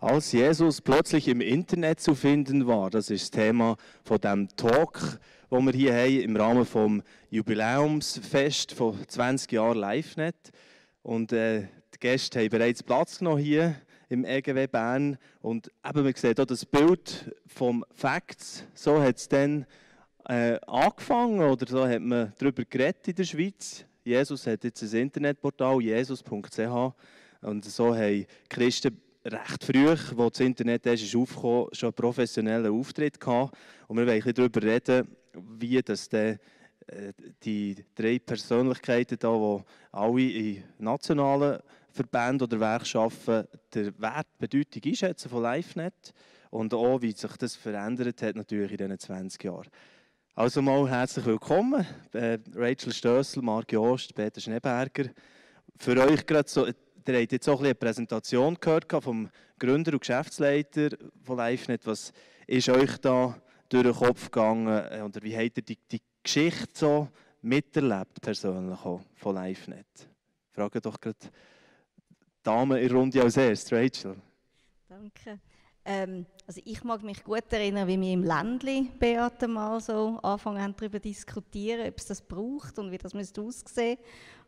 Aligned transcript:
Als 0.00 0.30
Jesus 0.30 0.80
plötzlich 0.80 1.26
im 1.26 1.40
Internet 1.40 1.98
zu 1.98 2.14
finden 2.14 2.68
war, 2.68 2.88
das 2.88 3.10
ist 3.10 3.22
das 3.22 3.30
Thema 3.32 3.76
von 4.04 4.20
dem 4.20 4.48
Talk, 4.54 5.18
wo 5.50 5.60
wir 5.60 5.72
hier 5.72 5.92
haben 5.92 6.20
im 6.20 6.36
Rahmen 6.36 6.64
vom 6.64 7.02
Jubiläumsfest 7.30 8.70
von 8.70 8.96
20 9.08 9.50
Jahren 9.50 9.76
LiveNet. 9.76 10.36
Und 11.02 11.32
äh, 11.32 11.62
die 11.92 11.98
Gäste 11.98 12.38
haben 12.38 12.48
bereits 12.48 12.80
Platz 12.80 13.18
genommen 13.18 13.42
hier 13.42 13.74
im 14.08 14.24
EGW 14.24 14.68
Bern. 14.68 15.18
Und 15.42 15.72
eben, 15.84 16.04
man 16.04 16.14
sieht 16.14 16.36
hier 16.36 16.46
das 16.46 16.64
Bild 16.64 17.34
vom 17.48 17.84
Facts. 17.90 18.62
So 18.74 19.02
hat 19.02 19.16
es 19.16 19.28
dann 19.28 19.66
äh, 20.28 20.60
angefangen 20.68 21.40
oder 21.40 21.66
so 21.66 21.88
hat 21.88 22.02
man 22.02 22.32
darüber 22.38 22.64
geredet 22.64 23.08
in 23.08 23.16
der 23.16 23.24
Schweiz. 23.24 23.84
Jesus 24.04 24.46
hat 24.46 24.62
jetzt 24.62 24.80
ein 24.80 25.00
Internetportal, 25.00 25.82
jesus.ch. 25.82 26.94
Und 27.40 27.64
so 27.64 27.96
haben 27.96 28.26
Christen 28.48 29.00
recht 29.32 29.64
früh, 29.64 29.88
als 29.88 30.12
das 30.16 30.40
Internet 30.40 30.86
ist 30.86 31.14
aufgekommen, 31.14 31.68
schon 31.72 31.88
einen 31.88 31.94
professionellen 31.94 32.72
Auftritt 32.72 33.20
gehabt. 33.20 33.56
Und 33.86 33.96
wir 33.96 34.06
wollen 34.06 34.34
darüber 34.34 34.62
reden, 34.62 35.08
wie 35.58 35.80
das 35.82 36.08
dann, 36.08 36.38
äh, 36.86 37.12
die 37.42 37.76
drei 37.94 38.18
Persönlichkeiten, 38.18 39.18
da, 39.18 39.28
die 39.36 39.64
alle 39.92 40.22
in 40.22 40.64
nationalen 40.78 41.60
Verbänden 41.90 42.46
oder 42.46 42.60
Werkschaften 42.60 43.46
den 43.74 43.98
Wert, 44.00 44.26
die 44.34 44.46
Bedeutung 44.46 44.82
einschätzen 44.90 45.28
von 45.28 45.42
LiveNet 45.42 46.14
und 46.50 46.72
auch, 46.74 47.02
wie 47.02 47.12
sich 47.12 47.36
das 47.36 47.56
verändert 47.56 48.22
hat 48.22 48.36
natürlich 48.36 48.72
in 48.72 48.76
diesen 48.78 48.98
20 48.98 49.44
Jahren. 49.44 49.68
Also 50.34 50.62
mal 50.62 50.88
herzlich 50.88 51.26
willkommen, 51.26 51.84
äh, 52.12 52.38
Rachel 52.54 52.92
Stössel, 52.92 53.42
Marc 53.42 53.72
Jost, 53.72 54.14
Peter 54.14 54.40
Schneeberger. 54.40 55.10
Für 55.76 56.00
euch 56.00 56.24
gerade 56.24 56.48
so 56.48 56.66
Ihr 57.06 57.20
habt 57.20 57.32
jetzt 57.32 57.48
auch 57.48 57.60
eine 57.60 57.74
Präsentation 57.74 58.56
gehört 58.60 58.86
vom 59.02 59.30
Gründer 59.58 59.92
und 59.92 60.00
Geschäftsleiter 60.00 60.90
von 61.22 61.38
LiveNet. 61.38 61.86
Was 61.86 62.12
ist 62.46 62.68
euch 62.68 62.98
da 62.98 63.40
durch 63.68 63.84
den 63.84 63.94
Kopf 63.94 64.30
gegangen 64.30 64.68
äh, 64.68 65.02
oder 65.02 65.22
wie 65.22 65.36
habt 65.36 65.56
ihr 65.56 65.62
die, 65.62 65.78
die 65.90 66.02
Geschichte 66.22 66.68
so 66.74 67.08
miterlebt, 67.42 68.20
persönlich 68.20 68.78
auch, 68.80 69.00
von 69.16 69.36
LiveNet? 69.36 69.86
Frage 70.50 70.80
doch 70.80 71.00
gerade 71.00 71.16
die 71.20 71.28
Dame 72.42 72.80
in 72.80 72.90
Runde 72.90 73.22
als 73.22 73.36
erstes, 73.36 73.72
Rachel. 73.72 74.16
Danke. 74.88 75.38
Ähm, 75.90 76.26
also 76.46 76.60
ich 76.66 76.84
mag 76.84 77.02
mich 77.02 77.24
gut 77.24 77.50
erinnern, 77.50 77.88
wie 77.88 77.98
wir 77.98 78.12
im 78.12 78.22
Ländli 78.22 78.90
Beate 78.98 79.48
mal 79.48 79.80
so 79.80 80.18
anfangen 80.22 80.74
darüber 80.76 80.98
diskutieren, 80.98 81.88
ob 81.88 81.96
es 81.96 82.04
das 82.04 82.20
braucht 82.20 82.78
und 82.78 82.90
wie 82.90 82.98
das 82.98 83.14
müsste 83.14 83.40
aussehen. 83.40 83.96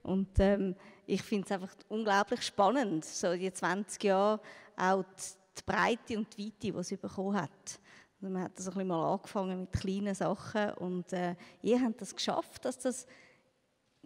Und 0.03 0.39
ähm, 0.39 0.77
ich 1.07 1.23
finde 1.23 1.47
es 1.47 1.53
einfach 1.53 1.75
unglaublich 1.89 2.43
spannend, 2.43 3.07
so 3.07 3.35
die 3.35 3.51
20 3.51 4.05
Jahre 4.05 4.39
auch 4.77 5.03
die, 5.03 5.63
Breite 5.65 6.19
und 6.19 6.37
die 6.37 6.47
Weite, 6.47 6.73
die 6.73 6.79
es 6.79 6.91
bekommen 6.91 7.41
hat. 7.41 7.81
Also 8.21 8.33
man 8.33 8.43
hat 8.43 8.59
das 8.59 8.69
ein 8.69 8.75
bisschen 8.75 8.89
mal 8.89 9.13
angefangen 9.15 9.61
mit 9.63 9.73
kleinen 9.73 10.15
Sachen 10.15 10.73
und 10.75 11.11
äh, 11.15 11.37
ihr 11.63 11.81
habt 11.81 12.03
das 12.03 12.15
geschafft, 12.15 12.67
dass 12.67 12.79
das 12.79 13.07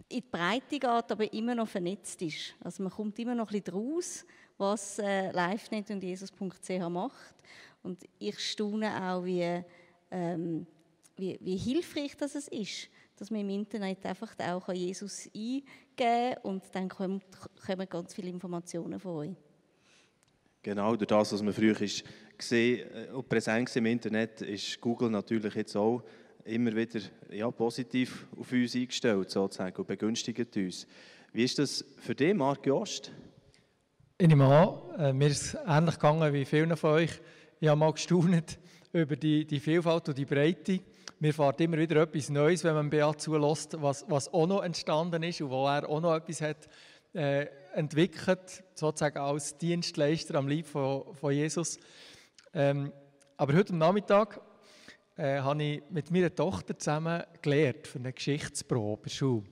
in 0.07 0.21
die 0.21 0.21
Breite 0.21 0.79
geht, 0.79 0.83
aber 0.83 1.33
immer 1.33 1.55
noch 1.55 1.67
vernetzt 1.67 2.21
ist. 2.21 2.55
Also 2.63 2.81
man 2.81 2.93
kommt 2.93 3.19
immer 3.19 3.35
noch 3.35 3.51
ein 3.51 3.61
bisschen 3.61 3.73
draus, 3.73 4.25
was 4.57 4.99
äh, 4.99 5.31
LiveNet 5.31 5.91
und 5.91 6.03
Jesus.ch 6.03 6.89
macht. 6.89 7.35
Und 7.83 8.03
ich 8.19 8.39
staune 8.39 9.11
auch, 9.11 9.23
wie, 9.23 9.61
ähm, 10.11 10.65
wie, 11.15 11.37
wie 11.41 11.57
hilfreich 11.57 12.15
das 12.17 12.35
ist 12.35 12.89
dass 13.17 13.31
man 13.31 13.41
im 13.41 13.49
Internet 13.49 14.05
einfach 14.05 14.33
auch 14.39 14.73
Jesus 14.73 15.29
eingeben 15.33 15.63
kann 15.95 16.35
und 16.43 16.63
dann 16.73 16.89
kommen, 16.89 17.21
kommen 17.65 17.87
ganz 17.89 18.13
viele 18.13 18.29
Informationen 18.29 18.99
von 18.99 19.15
euch. 19.15 19.35
Genau, 20.61 20.95
durch 20.95 21.07
das, 21.07 21.31
was 21.31 21.41
man 21.41 21.53
früher 21.53 21.75
gesehen 21.75 22.89
äh, 22.91 23.11
und 23.11 23.29
präsent 23.29 23.73
im 23.75 23.85
Internet, 23.85 24.41
ist 24.41 24.81
Google 24.81 25.09
natürlich 25.09 25.53
jetzt 25.53 25.75
auch 25.75 26.03
immer 26.43 26.75
wieder 26.75 26.99
ja, 27.29 27.49
positiv 27.51 28.27
auf 28.37 28.51
uns 28.51 28.75
eingestellt 28.75 29.29
sozusagen 29.29 29.75
und 29.77 29.87
begünstigt 29.87 30.57
uns. 30.57 30.87
Wie 31.31 31.43
ist 31.43 31.59
das 31.59 31.85
für 31.99 32.15
dich, 32.15 32.33
Marc 32.33 32.65
Jost? 32.65 33.11
Ich 34.17 34.29
nehme 34.29 34.45
an, 34.45 34.97
äh, 34.97 35.11
mir 35.11 35.27
ist 35.27 35.41
es 35.41 35.57
ähnlich 35.67 35.95
gegangen 35.95 36.31
wie 36.31 36.45
vielen 36.45 36.77
von 36.77 36.91
euch. 36.91 37.19
Ich 37.59 37.67
habe 37.67 37.77
mal 37.77 37.91
gestaunt 37.91 38.57
über 38.93 39.17
die, 39.17 39.45
die 39.45 39.59
Vielfalt 39.59 40.07
und 40.07 40.17
die 40.17 40.23
Breite 40.23 40.79
mir 41.19 41.33
fährt 41.33 41.59
immer 41.59 41.77
wieder 41.77 42.01
etwas 42.01 42.29
Neues, 42.29 42.63
wenn 42.63 42.75
man 42.75 42.89
Beat 42.89 43.19
zulässt, 43.19 43.75
was, 43.81 44.05
was 44.07 44.33
auch 44.33 44.47
noch 44.47 44.63
entstanden 44.63 45.21
ist 45.23 45.41
und 45.41 45.49
wo 45.49 45.67
er 45.67 45.89
auch 45.89 45.99
noch 45.99 46.15
etwas 46.15 46.39
hat 46.39 46.69
äh, 47.13 47.47
entwickelt, 47.73 48.63
sozusagen 48.73 49.17
als 49.17 49.57
Dienstleister 49.57 50.35
am 50.35 50.47
Lieb 50.47 50.67
von, 50.67 51.13
von 51.13 51.33
Jesus. 51.33 51.77
Ähm, 52.53 52.93
aber 53.35 53.53
heute 53.53 53.73
am 53.73 53.79
Nachmittag 53.79 54.39
äh, 55.17 55.39
habe 55.39 55.61
ich 55.61 55.83
mit 55.89 56.09
meiner 56.09 56.33
Tochter 56.33 56.79
zusammen 56.79 57.21
gelernt 57.41 57.85
für 57.85 57.99
eine 57.99 58.13
Geschichtsprobe 58.13 59.09
Schule. 59.09 59.43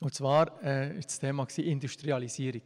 Und 0.00 0.12
zwar 0.12 0.60
äh, 0.64 0.98
ist 0.98 1.10
das 1.10 1.18
Thema 1.20 1.46
Industrialisierung. 1.56 2.62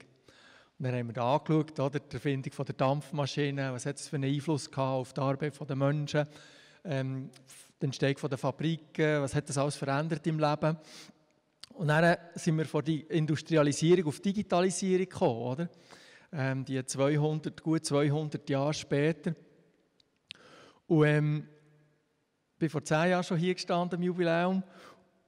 Dann 0.85 0.97
haben 0.97 1.07
wir 1.07 1.15
da 1.15 1.37
angeschaut, 1.37 1.81
oder, 1.81 1.99
die 1.99 2.15
Erfindung 2.15 2.53
der 2.67 2.75
Dampfmaschine, 2.75 3.73
was 3.73 3.87
hat 3.87 3.97
es 3.97 4.07
für 4.07 4.17
einen 4.17 4.31
Einfluss 4.31 4.71
gehabt 4.71 5.01
auf 5.01 5.13
die 5.15 5.21
Arbeit 5.23 5.59
der 5.67 5.77
Menschen, 5.77 6.27
ähm, 6.85 7.31
die 7.81 7.87
Entstehung 7.87 8.29
der 8.29 8.37
Fabriken, 8.37 9.23
was 9.23 9.35
hat 9.35 9.49
das 9.49 9.57
alles 9.57 9.77
verändert 9.77 10.27
im 10.27 10.39
Leben. 10.39 10.77
Und 11.71 11.89
dann 11.89 12.19
sind 12.35 12.59
wir 12.59 12.67
von 12.67 12.85
der 12.85 13.11
Industrialisierung 13.11 14.09
auf 14.09 14.21
Digitalisierung 14.21 15.09
gekommen, 15.09 15.41
oder? 15.41 15.69
Ähm, 16.33 16.67
die 16.67 16.85
200, 16.85 17.63
gut 17.63 17.87
200 17.87 18.51
Jahre 18.51 18.75
später. 18.75 19.35
Und 20.87 21.07
ähm, 21.07 21.49
ich 22.53 22.59
bin 22.59 22.69
vor 22.69 22.85
zehn 22.85 23.09
Jahren 23.09 23.25
schon 23.25 23.39
hier 23.39 23.55
gestanden 23.55 24.01
im 24.01 24.03
Jubiläum 24.03 24.63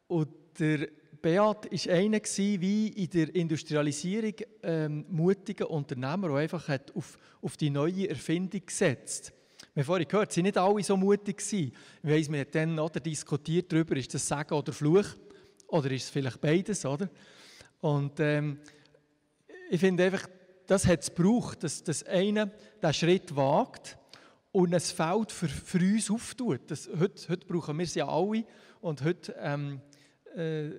und 0.06 0.28
der 0.58 0.86
Beat 1.20 1.70
war 1.70 1.94
einer 1.94 2.20
wie 2.20 2.88
in 2.88 3.10
der 3.10 3.34
Industrialisierung 3.34 4.34
ähm, 4.62 5.04
mutiger 5.08 5.70
Unternehmer, 5.70 6.28
der 6.28 6.36
einfach 6.36 6.68
hat 6.68 6.94
auf, 6.94 7.18
auf 7.42 7.56
die 7.56 7.70
neue 7.70 8.08
Erfindung 8.08 8.64
gesetzt 8.64 9.32
wir 9.76 9.82
haben 9.82 9.88
vorhin 9.88 10.08
gehört, 10.08 10.32
sie 10.32 10.42
nicht 10.42 10.56
alle 10.56 10.82
so 10.82 10.96
mutig 10.96 11.36
gewesen. 11.36 11.70
Ich 12.02 12.08
wir 12.32 12.40
haben 12.40 12.50
dann 12.50 12.78
oder, 12.78 12.98
diskutiert 12.98 13.70
darüber, 13.70 13.94
ist 13.96 14.14
das 14.14 14.26
Segen 14.26 14.54
oder 14.54 14.72
Fluch? 14.72 15.04
Oder 15.68 15.90
ist 15.90 16.04
es 16.04 16.08
vielleicht 16.08 16.40
beides, 16.40 16.86
oder? 16.86 17.10
Und 17.82 18.18
ähm, 18.18 18.58
ich 19.68 19.78
finde 19.78 20.04
einfach, 20.04 20.30
das 20.66 20.86
hat 20.86 21.02
es 21.02 21.14
gebraucht, 21.14 21.62
dass, 21.62 21.82
dass 21.82 22.04
einer 22.04 22.46
diesen 22.46 22.94
Schritt 22.94 23.36
wagt 23.36 23.98
und 24.50 24.72
ein 24.72 24.80
Feld 24.80 25.30
für, 25.30 25.48
für 25.48 25.78
uns 25.78 26.10
auftut. 26.10 26.62
Das, 26.68 26.88
heute, 26.98 27.28
heute 27.28 27.46
brauchen 27.46 27.76
wir 27.76 27.84
es 27.84 27.94
ja 27.94 28.08
alle 28.08 28.46
und 28.80 29.04
heute 29.04 29.34
ähm, 29.38 29.82
äh, 30.34 30.70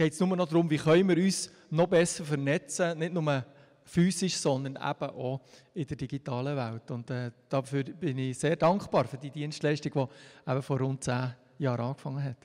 geht 0.00 0.14
es 0.14 0.20
nur 0.20 0.34
noch 0.34 0.48
darum, 0.48 0.70
wie 0.70 0.78
können 0.78 1.06
wir 1.10 1.22
uns 1.22 1.50
noch 1.68 1.86
besser 1.86 2.24
vernetzen, 2.24 2.98
nicht 2.98 3.12
nur 3.12 3.44
physisch, 3.84 4.34
sondern 4.34 4.76
eben 4.76 5.10
auch 5.10 5.42
in 5.74 5.86
der 5.86 5.96
digitalen 5.98 6.56
Welt. 6.56 6.90
Und 6.90 7.10
äh, 7.10 7.30
dafür 7.50 7.84
bin 7.84 8.16
ich 8.16 8.38
sehr 8.38 8.56
dankbar 8.56 9.04
für 9.04 9.18
die 9.18 9.30
Dienstleistung, 9.30 9.92
die 9.92 10.50
eben 10.50 10.62
vor 10.62 10.78
rund 10.78 11.04
zehn 11.04 11.34
Jahren 11.58 11.80
angefangen 11.84 12.24
hat. 12.24 12.38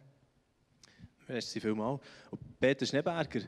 Merci 1.29 1.61
vielmals. 1.61 2.01
Und 2.29 2.59
Peter 2.59 2.85
Schneeberger, 2.85 3.43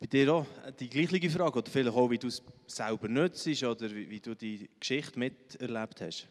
bei 0.00 0.06
dir 0.08 0.34
auch 0.34 0.46
die 0.76 0.88
gleiche 0.88 1.30
Frage, 1.30 1.58
oder 1.60 1.70
vielleicht 1.70 1.96
auch, 1.96 2.10
wie 2.10 2.18
du 2.18 2.26
es 2.26 2.42
selber 2.66 3.06
nutzt 3.06 3.46
oder 3.62 3.88
wie, 3.88 4.10
wie 4.10 4.20
du 4.20 4.34
die 4.34 4.68
Geschichte 4.80 5.16
miterlebt 5.16 6.00
hast? 6.00 6.26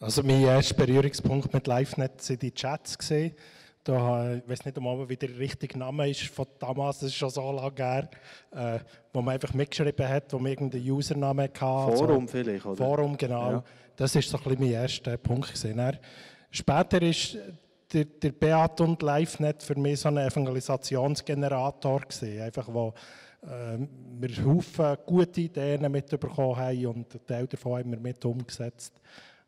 Also 0.00 0.24
mein 0.24 0.42
erster 0.42 0.74
Berührungspunkt 0.74 1.54
mit 1.54 1.68
LiveNet 1.68 2.20
sind 2.20 2.42
die 2.42 2.52
Chats 2.52 2.98
gesehen. 2.98 3.36
Da, 3.84 4.34
ich 4.34 4.48
weiß 4.48 4.64
nicht 4.64 4.78
einmal, 4.78 5.06
wie 5.08 5.16
der 5.16 5.38
richtige 5.38 5.78
Name 5.78 6.08
ist 6.08 6.22
von 6.28 6.46
damals, 6.58 7.00
das 7.00 7.10
ist 7.10 7.16
schon 7.16 7.28
so 7.28 7.52
lange 7.52 7.76
her, 7.76 8.08
äh, 8.52 8.78
wo 9.12 9.20
man 9.20 9.34
einfach 9.34 9.52
mitgeschrieben 9.52 10.08
hat, 10.08 10.32
wo 10.32 10.38
man 10.38 10.52
irgendeinen 10.52 10.90
Username 10.90 11.42
hatte. 11.42 11.58
Forum 11.58 12.22
also, 12.22 12.26
vielleicht, 12.28 12.64
oder? 12.64 12.76
Forum, 12.76 13.16
genau. 13.16 13.50
Ja. 13.50 13.64
Das 13.94 14.16
ist 14.16 14.30
so 14.30 14.38
ein 14.38 14.44
bisschen 14.44 14.60
mein 14.60 14.70
erster 14.70 15.16
Punkt 15.18 15.48
gewesen. 15.48 15.76
Dann, 15.76 15.98
später 16.50 17.02
ist 17.02 17.36
der, 17.92 18.06
der 18.06 18.32
Beat 18.32 18.80
und 18.80 19.02
LiveNet 19.02 19.62
für 19.62 19.78
mich 19.78 20.00
so 20.00 20.08
ein 20.08 20.16
Evangelisationsgenerator 20.16 22.00
gewesen, 22.00 22.40
einfach 22.40 22.66
wo 22.72 22.94
äh, 23.42 23.78
wir 24.18 24.44
Haufen 24.44 24.96
gute 25.06 25.42
Ideen 25.42 25.90
mitbekommen 25.92 26.56
haben 26.56 26.86
und 26.86 27.14
ein 27.14 27.26
Teil 27.26 27.46
davon 27.46 27.78
haben 27.78 27.90
wir 27.90 28.00
mit 28.00 28.24
umgesetzt. 28.24 29.00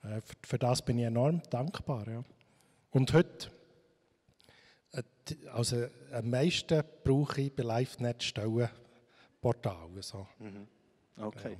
Äh, 0.03 0.21
für, 0.21 0.35
für, 0.47 0.59
das 0.59 0.83
bin 0.83 0.99
ich 0.99 1.06
enorm 1.06 1.41
dankbar. 1.50 2.06
Ja. 2.06 2.23
Und 2.91 3.12
heute 3.12 3.49
also 5.52 5.87
am 6.12 6.31
meisten 6.31 6.82
brauche 7.02 7.40
ich 7.40 7.55
bei 7.55 7.62
LiveNet 7.62 8.23
Stellenportale. 8.23 10.02
So. 10.02 10.26
Mhm. 10.38 10.67
Okay. 11.19 11.52
Ja. 11.52 11.58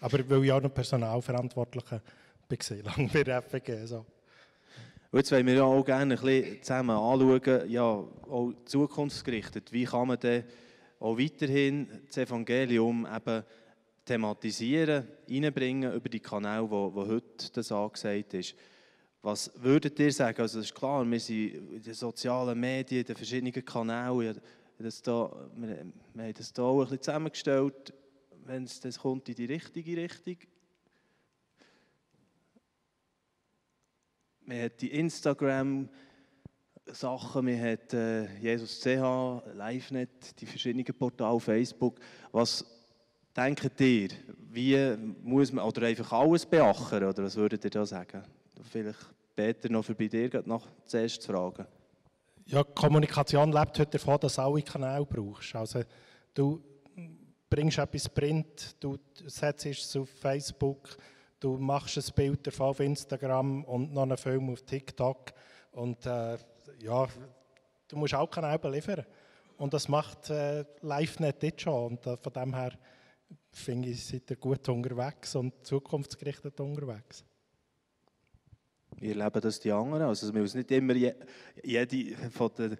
Aber 0.00 0.30
weil 0.30 0.44
ich 0.44 0.52
auch 0.52 0.62
noch 0.62 0.72
Personalverantwortlicher 0.72 2.00
bin, 2.48 2.58
lange 2.82 3.08
bei 3.08 3.40
FG. 3.42 3.86
So. 3.86 4.06
Und 5.12 5.18
jetzt 5.18 5.32
wollen 5.32 5.46
wir 5.46 5.54
ja 5.54 5.64
auch 5.64 5.84
gerne 5.84 6.14
ein 6.14 6.20
bisschen 6.20 6.62
zusammen 6.62 6.96
anschauen, 6.96 7.70
ja, 7.70 7.82
auch 7.82 8.52
zukunftsgerichtet, 8.64 9.72
wie 9.72 9.84
kann 9.84 10.08
man 10.08 10.20
denn 10.20 10.44
auch 11.00 11.18
weiterhin 11.18 11.88
das 12.06 12.18
Evangelium 12.18 13.06
eben 13.12 13.42
thematisieren, 14.04 15.06
reinbringen 15.28 15.92
über 15.92 16.08
die 16.08 16.20
Kanäle, 16.20 16.70
wo, 16.70 16.94
wo 16.94 17.06
heute 17.06 17.50
das 17.52 17.72
angesagt 17.72 18.34
ist. 18.34 18.54
Was 19.22 19.50
würdet 19.56 19.98
ihr 19.98 20.12
sagen? 20.12 20.40
Also 20.40 20.60
es 20.60 20.66
ist 20.66 20.74
klar, 20.74 21.08
wir 21.08 21.20
sind 21.20 21.54
in 21.54 21.82
den 21.82 21.94
sozialen 21.94 22.58
Medien, 22.58 23.00
in 23.00 23.06
den 23.06 23.16
verschiedenen 23.16 23.64
Kanälen, 23.64 24.40
das 24.78 25.02
da, 25.02 25.30
wir, 25.56 25.84
wir 26.14 26.24
haben 26.24 26.34
das 26.34 26.52
hier 26.54 26.64
auch 26.64 26.80
ein 26.80 26.84
bisschen 26.84 27.02
zusammengestellt, 27.02 27.92
wenn 28.46 28.64
es 28.64 28.80
das 28.80 28.98
kommt 28.98 29.28
in 29.28 29.34
die 29.34 29.44
richtige 29.44 29.98
Richtung. 29.98 30.38
Man 34.40 34.62
hat 34.62 34.80
die 34.80 34.90
Instagram-Sachen, 34.90 37.44
man 37.44 37.60
hat 37.60 37.92
äh, 37.92 38.24
Jesus 38.38 38.80
CH, 38.80 39.42
LiveNet, 39.54 40.40
die 40.40 40.46
verschiedenen 40.46 40.86
Portale, 40.98 41.38
Facebook. 41.38 42.00
Was 42.32 42.64
denkt 43.36 43.78
ihr, 43.80 44.08
wie 44.48 44.96
muss 45.22 45.52
man, 45.52 45.66
oder 45.66 45.86
einfach 45.86 46.10
alles 46.12 46.46
beachten, 46.46 47.04
oder 47.04 47.22
was 47.22 47.36
würdet 47.36 47.62
ihr 47.64 47.70
da 47.70 47.84
sagen? 47.84 48.24
Vielleicht 48.70 49.00
Peter 49.34 49.68
noch 49.68 49.84
für 49.84 49.96
bei 49.96 50.06
dir 50.06 50.42
nach 50.46 50.64
zuerst 50.84 51.22
zu 51.22 51.32
fragen. 51.32 51.66
Ja, 52.46 52.62
Kommunikation 52.62 53.50
lebt 53.50 53.78
heute 53.80 53.98
davon, 53.98 54.18
dass 54.20 54.36
du 54.36 54.42
alle 54.42 54.62
Kanäle 54.62 55.04
brauchst. 55.04 55.56
Also 55.56 55.82
du 56.34 56.62
bringst 57.48 57.78
etwas 57.78 58.08
Print, 58.08 58.76
du 58.78 58.96
setzt 59.26 59.66
es 59.66 59.96
auf 59.96 60.08
Facebook, 60.08 60.96
du 61.40 61.58
machst 61.58 61.96
ein 61.98 62.14
Bild 62.14 62.46
davon 62.46 62.66
auf 62.68 62.80
Instagram 62.80 63.64
und 63.64 63.92
noch 63.92 64.02
einen 64.02 64.16
Film 64.16 64.50
auf 64.50 64.62
TikTok 64.62 65.32
und 65.72 66.06
äh, 66.06 66.38
ja, 66.78 67.08
du 67.88 67.96
musst 67.96 68.14
auch 68.14 68.30
Kanäle 68.30 68.70
liefern. 68.70 69.04
Und 69.56 69.74
das 69.74 69.88
macht 69.88 70.30
äh, 70.30 70.64
LiveNet 70.80 71.42
jetzt 71.42 71.62
schon 71.62 71.92
und 71.92 72.06
äh, 72.06 72.16
von 72.16 72.32
dem 72.32 72.54
her 72.54 72.72
finde 73.50 73.88
ich, 73.88 74.06
seid 74.06 74.30
ihr 74.30 74.36
gut 74.36 74.68
unterwegs 74.68 75.34
und 75.34 75.66
zukunftsgerichtet 75.66 76.60
unterwegs. 76.60 77.24
Wir 78.98 79.16
erleben 79.16 79.40
das 79.40 79.60
die 79.60 79.72
anderen. 79.72 80.02
Also 80.02 80.32
man 80.32 80.42
muss 80.42 80.54
nicht 80.54 80.70
immer 80.70 80.94
je, 80.94 81.14
jede 81.62 82.30
von 82.30 82.50
den 82.56 82.78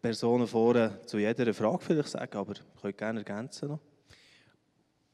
Personen 0.00 0.46
vorne 0.46 1.00
zu 1.06 1.18
jeder 1.18 1.52
Frage 1.52 1.84
vielleicht 1.84 2.08
sagen, 2.08 2.36
aber 2.38 2.52
ich 2.52 2.80
könnte 2.80 2.96
gerne 2.96 3.20
ergänzen 3.20 3.68
noch. 3.68 3.80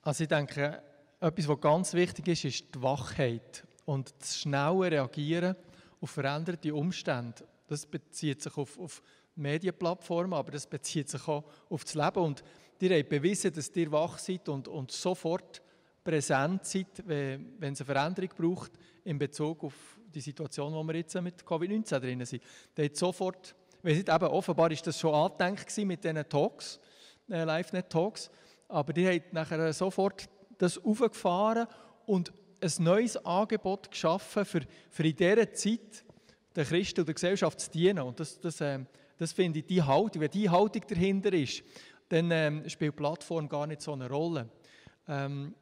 Also 0.02 0.23
ich 0.23 0.28
denke, 0.28 0.82
etwas, 1.20 1.49
was 1.49 1.61
ganz 1.61 1.94
wichtig 1.94 2.28
ist, 2.28 2.44
ist 2.44 2.75
die 2.75 2.82
Wachheit 2.82 3.67
und 3.84 4.14
das 4.20 4.38
schnelle 4.38 4.90
Reagieren 4.93 5.56
auf 6.00 6.11
veränderte 6.11 6.75
Umstände. 6.75 7.44
Das 7.67 7.87
bezieht 7.87 8.43
sich 8.43 8.56
auf, 8.56 8.78
auf 8.78 9.02
Medienplattformen, 9.34 10.34
aber 10.34 10.52
das 10.52 10.67
bezieht 10.67 11.08
sich 11.08 11.26
auch 11.26 11.44
auf 11.69 11.84
das 11.84 11.94
Leben. 11.94 12.19
Und 12.19 12.44
ihr 12.81 12.96
habt 12.96 13.08
bewiesen, 13.08 13.52
dass 13.52 13.75
ihr 13.75 13.90
wach 13.90 14.19
seid 14.19 14.49
und, 14.49 14.69
und 14.69 14.93
sofort 14.93 15.62
präsent 16.05 16.64
seid, 16.64 17.02
wenn, 17.05 17.55
wenn 17.58 17.73
es 17.73 17.81
eine 17.81 17.87
Veränderung 17.87 18.31
braucht 18.37 18.73
in 19.05 19.19
Bezug 19.19 19.64
auf 19.64 19.99
die 20.16 20.22
Situation, 20.22 20.72
wo 20.72 20.82
wir 20.82 20.96
jetzt 20.96 21.14
mit 21.20 21.42
Covid-19 21.42 22.00
drin 22.00 22.24
sind. 22.24 22.42
Der 22.76 22.86
hat 22.86 22.96
sofort, 22.96 23.54
weil 23.82 23.98
eben, 23.98 24.24
offenbar 24.24 24.70
ist 24.72 24.86
das 24.86 24.98
schon 24.98 25.14
angedenkt 25.14 25.76
mit 25.78 26.02
diesen 26.02 26.28
Talks, 26.28 26.80
äh, 27.30 27.44
LiveNet-Talks, 27.44 28.30
aber 28.68 28.92
die 28.92 29.06
haben 29.06 29.22
nachher 29.32 29.72
sofort 29.72 30.28
das 30.58 30.82
aufgefahren 30.82 31.66
und 32.06 32.32
ein 32.60 32.72
neues 32.78 33.16
Angebot 33.24 33.90
geschaffen, 33.90 34.44
für, 34.44 34.62
für 34.90 35.06
in 35.06 35.16
dieser 35.16 35.52
Zeit 35.52 36.04
der 36.54 36.64
Christen 36.64 37.00
und 37.00 37.06
der 37.06 37.14
Gesellschaft 37.14 37.60
zu 37.60 37.70
dienen. 37.70 38.00
Und 38.00 38.18
das, 38.18 38.40
das, 38.40 38.60
äh, 38.62 38.78
das 39.18 39.32
finde 39.32 39.58
ich 39.58 39.66
die 39.66 39.82
Haltung. 39.82 40.22
Wenn 40.22 40.30
die 40.30 40.48
Haltung 40.48 40.82
dahinter 40.88 41.32
ist, 41.34 41.62
dann 42.08 42.30
ähm, 42.30 42.68
spielt 42.68 42.96
Plattform 42.96 43.48
gar 43.48 43.66
nicht 43.66 43.82
so 43.82 43.92
eine 43.92 44.08
Rolle. 44.08 44.48
Ähm, 45.08 45.54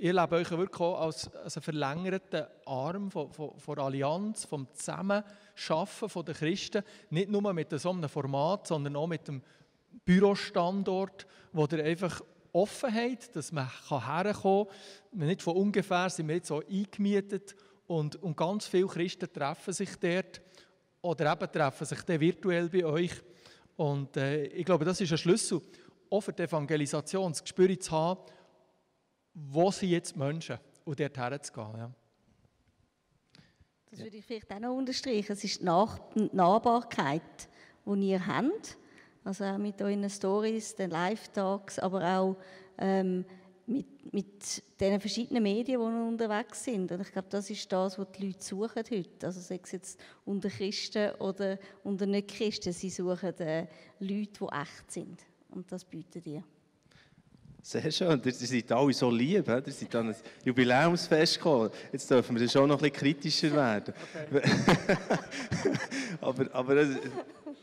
ihr 0.00 0.12
lebt 0.12 0.32
euch 0.32 0.50
wirklich 0.50 0.80
auch 0.80 1.00
als, 1.00 1.34
als 1.34 1.56
einen 1.56 1.62
verlängerten 1.62 2.44
Arm 2.66 3.10
von, 3.10 3.32
von, 3.32 3.58
von 3.58 3.78
Allianz, 3.78 4.44
vom 4.44 4.66
Zusammenschaffen 4.72 6.24
der 6.24 6.34
Christen, 6.34 6.82
nicht 7.10 7.30
nur 7.30 7.52
mit 7.52 7.78
so 7.78 7.90
einem 7.90 8.08
Format, 8.08 8.66
sondern 8.66 8.96
auch 8.96 9.06
mit 9.06 9.26
dem 9.28 9.42
Bürostandort, 10.04 11.26
wo 11.52 11.66
ihr 11.66 11.84
einfach 11.84 12.20
Offenheit, 12.52 13.34
dass 13.34 13.52
man 13.52 13.68
herkommen 13.88 14.66
kann. 15.12 15.26
Nicht 15.26 15.42
von 15.42 15.56
ungefähr 15.56 16.08
sind 16.08 16.28
wir 16.28 16.36
jetzt 16.36 16.48
so 16.48 16.62
eingemietet 16.70 17.56
und, 17.86 18.16
und 18.22 18.36
ganz 18.36 18.66
viele 18.66 18.86
Christen 18.86 19.32
treffen 19.32 19.72
sich 19.72 19.90
dort 19.96 20.40
oder 21.02 21.32
eben 21.32 21.52
treffen 21.52 21.86
sich 21.86 22.02
dann 22.02 22.20
virtuell 22.20 22.68
bei 22.68 22.84
euch. 22.84 23.12
Und 23.76 24.16
äh, 24.16 24.44
ich 24.46 24.64
glaube, 24.64 24.84
das 24.84 25.00
ist 25.00 25.10
ein 25.10 25.18
Schlüssel, 25.18 25.60
auch 26.10 26.20
für 26.20 26.32
die 26.32 26.42
Evangelisation, 26.42 27.32
das 27.32 27.42
Gespür 27.42 27.78
zu 27.78 27.90
haben, 27.90 28.20
wo 29.34 29.70
sind 29.70 29.90
jetzt 29.90 30.16
Menschen 30.16 30.58
und 30.84 31.00
dort 31.00 31.16
herzugehen. 31.16 31.76
Ja. 31.76 31.90
Das 33.90 34.00
würde 34.00 34.16
ich 34.16 34.24
vielleicht 34.24 34.52
auch 34.52 34.58
noch 34.60 34.76
unterstreichen. 34.76 35.32
Es 35.32 35.44
ist 35.44 35.60
die, 35.60 35.64
Nach 35.64 35.98
die 36.14 36.30
Nahbarkeit, 36.32 37.48
die 37.84 38.10
ihr 38.10 38.26
habt. 38.26 38.76
Also 39.24 39.44
auch 39.44 39.58
mit 39.58 39.80
euren 39.80 40.08
Stories, 40.10 40.74
den 40.74 40.90
Live-Talks, 40.90 41.78
aber 41.78 42.18
auch 42.18 42.36
ähm, 42.78 43.24
mit, 43.66 44.12
mit 44.12 44.62
den 44.80 45.00
verschiedenen 45.00 45.42
Medien, 45.42 45.80
die 45.80 45.86
unterwegs 45.86 46.64
sind. 46.64 46.92
Und 46.92 47.00
ich 47.00 47.12
glaube, 47.12 47.28
das 47.30 47.48
ist 47.48 47.72
das, 47.72 47.98
was 47.98 48.12
die 48.12 48.26
Leute 48.26 48.42
suchen 48.42 48.82
heute. 48.90 49.26
Also 49.26 49.40
sei 49.40 49.60
es 49.62 49.72
jetzt 49.72 50.00
unter 50.24 50.50
Christen 50.50 51.14
oder 51.20 51.58
unter 51.82 52.04
Nicht-Christen, 52.04 52.72
sie 52.72 52.90
suchen 52.90 53.38
äh, 53.38 53.66
Leute, 54.00 54.32
die 54.40 54.60
echt 54.60 54.90
sind. 54.90 55.22
Und 55.50 55.70
das 55.72 55.84
bieten 55.84 56.22
die. 56.22 56.42
Sehr 57.66 57.90
schön. 57.90 58.20
Ihr 58.22 58.32
seid 58.32 58.70
alle 58.72 58.92
so 58.92 59.10
lieb. 59.10 59.48
Ihr 59.48 59.62
seid 59.72 59.94
an 59.94 60.10
ein 60.10 60.16
Jubiläumsfest 60.44 61.38
gekommen. 61.38 61.70
Jetzt 61.90 62.10
dürfen 62.10 62.38
wir 62.38 62.46
schon 62.46 62.68
noch 62.68 62.76
ein 62.76 62.90
bisschen 62.90 63.14
kritischer 63.14 63.52
werden. 63.52 63.94
Okay. 66.20 66.46
aber 66.50 66.54
aber 66.54 66.76
es, 66.76 66.96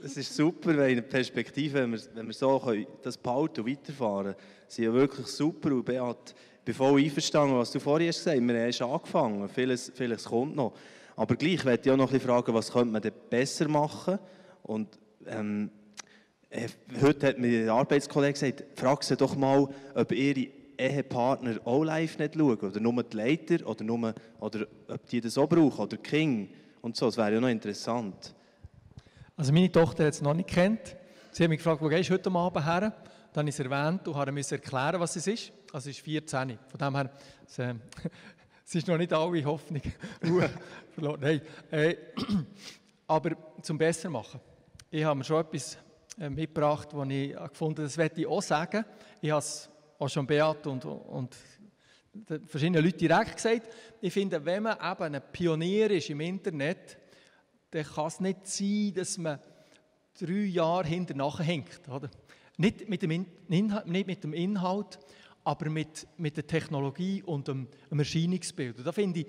es, 0.03 0.17
ist 0.17 0.35
super, 0.35 0.69
wenn 0.69 0.91
eine 0.91 1.01
Perspektive, 1.03 1.75
wenn 1.75 1.91
wir, 1.91 1.99
wenn 2.15 2.25
wir 2.25 2.33
so 2.33 2.59
können, 2.59 2.87
das 3.03 3.15
behalten 3.15 3.61
und 3.61 3.69
weiterfahren 3.69 4.33
Sie 4.67 4.77
sind 4.77 4.85
ja 4.85 4.93
wirklich 4.93 5.27
super. 5.27 5.71
Und 5.71 5.85
Beat, 5.85 6.33
ich 6.57 6.65
bin 6.65 6.73
voll 6.73 6.99
einverstanden, 6.99 7.57
was 7.57 7.71
du 7.71 7.79
vorhin 7.79 8.07
hast 8.07 8.17
gesagt 8.17 8.37
hast. 8.37 8.47
Wir 8.47 8.55
haben 8.55 8.65
erst 8.65 8.81
angefangen. 8.81 9.49
Vieles, 9.49 9.91
vieles 9.93 10.23
kommt 10.23 10.55
noch. 10.55 10.73
Aber 11.15 11.35
gleich 11.35 11.63
möchte 11.63 11.89
ich 11.89 11.93
auch 11.93 11.97
noch 11.97 12.07
ein 12.07 12.13
bisschen 12.13 12.27
fragen, 12.27 12.53
was 12.55 12.71
könnte 12.71 12.91
man 12.91 13.03
denn 13.03 13.13
besser 13.29 13.67
machen? 13.67 14.17
Und 14.63 14.97
ähm, 15.27 15.69
äh, 15.69 15.80
heute 17.01 17.27
hat 17.27 17.39
mir 17.39 17.63
ein 17.63 17.69
Arbeitskollege 17.69 18.33
gesagt, 18.33 18.63
frag 18.75 19.03
sie 19.03 19.15
doch 19.15 19.35
mal, 19.35 19.69
ob 19.95 20.11
ihre 20.11 20.47
Ehepartner 20.77 21.59
auch 21.65 21.83
live 21.83 22.17
nicht 22.17 22.35
schauen, 22.35 22.59
oder 22.59 22.79
nur 22.79 23.03
die 23.03 23.17
Leiter, 23.17 23.67
oder, 23.67 23.83
nur, 23.83 24.13
oder 24.39 24.67
ob 24.87 25.05
die 25.07 25.21
das 25.21 25.37
auch 25.37 25.47
brauchen, 25.47 25.79
oder 25.79 25.97
King 25.97 26.49
und 26.81 26.95
so. 26.95 27.05
Das 27.05 27.17
wäre 27.17 27.33
ja 27.33 27.39
noch 27.39 27.47
interessant. 27.47 28.33
Also 29.37 29.53
meine 29.53 29.71
Tochter 29.71 30.05
hat 30.05 30.13
es 30.13 30.21
noch 30.21 30.33
nicht 30.33 30.49
kennt. 30.49 30.95
Sie 31.31 31.43
hat 31.43 31.49
mich 31.49 31.59
gefragt, 31.59 31.81
wo 31.81 31.87
gehst 31.87 32.09
du 32.09 32.13
heute 32.13 32.31
Abend 32.31 32.65
her? 32.65 32.93
Dann 33.33 33.43
habe 33.43 33.49
ich 33.49 33.55
es 33.57 33.59
erwähnt 33.59 34.07
und 34.07 34.15
habe 34.15 34.31
mir 34.31 34.43
erklären, 34.49 34.99
was 34.99 35.15
es 35.15 35.27
ist. 35.27 35.51
Also 35.71 35.89
es 35.89 35.97
ist 35.97 36.03
14. 36.03 36.59
Von 36.67 36.77
dem 36.77 36.95
her, 36.95 37.09
es, 37.47 37.59
äh, 37.59 37.73
es 38.65 38.75
ist 38.75 38.87
noch 38.87 38.97
nicht 38.97 39.13
alle 39.13 39.45
Hoffnung 39.45 39.81
verloren. 40.91 41.19
Nein. 41.21 41.41
Äh, 41.71 41.95
aber 43.07 43.31
zum 43.61 43.77
besser 43.77 44.09
machen. 44.09 44.41
Ich 44.89 45.03
habe 45.03 45.17
mir 45.17 45.23
schon 45.23 45.39
etwas 45.39 45.75
äh, 45.75 45.77
mitgebracht, 46.17 46.89
wo 46.93 47.03
ich 47.03 47.33
gefunden 47.33 47.77
habe, 47.77 47.83
das 47.83 47.97
werde 47.97 48.21
ich 48.21 48.27
auch 48.27 48.41
sagen. 48.41 48.85
Ich 49.21 49.31
habe 49.31 49.39
es 49.39 49.69
auch 49.97 50.09
schon 50.09 50.27
Beat 50.27 50.67
und, 50.67 50.85
und 50.85 51.35
verschiedene 52.47 52.81
Leute 52.81 52.97
direkt 52.97 53.35
gesagt. 53.35 53.67
Ich 54.01 54.13
finde, 54.13 54.43
wenn 54.43 54.63
man 54.63 54.77
eben 54.77 55.15
ein 55.15 55.21
Pionier 55.31 55.91
ist 55.91 56.09
im 56.09 56.19
Internet, 56.19 56.97
dann 57.71 57.85
kann 57.85 58.07
es 58.07 58.19
nicht 58.19 58.47
sein, 58.47 58.93
dass 58.95 59.17
man 59.17 59.39
drei 60.19 60.43
Jahre 60.43 60.87
hängt. 60.87 61.87
Oder? 61.89 62.09
Nicht, 62.57 62.89
mit 62.89 63.01
dem 63.01 63.25
Inhalt, 63.47 63.87
nicht 63.87 64.07
mit 64.07 64.23
dem 64.23 64.33
Inhalt, 64.33 64.99
aber 65.43 65.69
mit, 65.69 66.07
mit 66.17 66.37
der 66.37 66.45
Technologie 66.45 67.23
und 67.23 67.47
dem, 67.47 67.67
dem 67.89 67.99
Erscheinungsbild. 67.99 68.79
Und 68.79 68.85
da 68.85 68.91
finde 68.91 69.21
ich, 69.21 69.27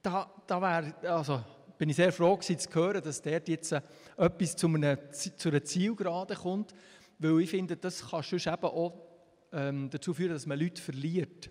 da, 0.00 0.30
da 0.46 0.62
wäre, 0.62 0.94
also 1.14 1.42
bin 1.80 1.88
ich 1.88 1.96
sehr 1.96 2.12
froh 2.12 2.36
gewesen, 2.36 2.58
zu 2.58 2.68
hören, 2.74 3.02
dass 3.02 3.22
dort 3.22 3.48
jetzt 3.48 3.72
äh, 3.72 3.80
etwas 4.18 4.54
zu 4.54 4.68
einer, 4.68 5.10
zu 5.12 5.48
einer 5.48 5.64
Zielgerade 5.64 6.34
kommt, 6.34 6.74
weil 7.18 7.40
ich 7.40 7.48
finde, 7.48 7.74
das 7.74 8.06
kann 8.06 8.22
sonst 8.22 8.46
eben 8.46 8.64
auch 8.64 8.92
ähm, 9.50 9.88
dazu 9.88 10.12
führen, 10.12 10.34
dass 10.34 10.44
man 10.44 10.60
Leute 10.60 10.82
verliert. 10.82 11.48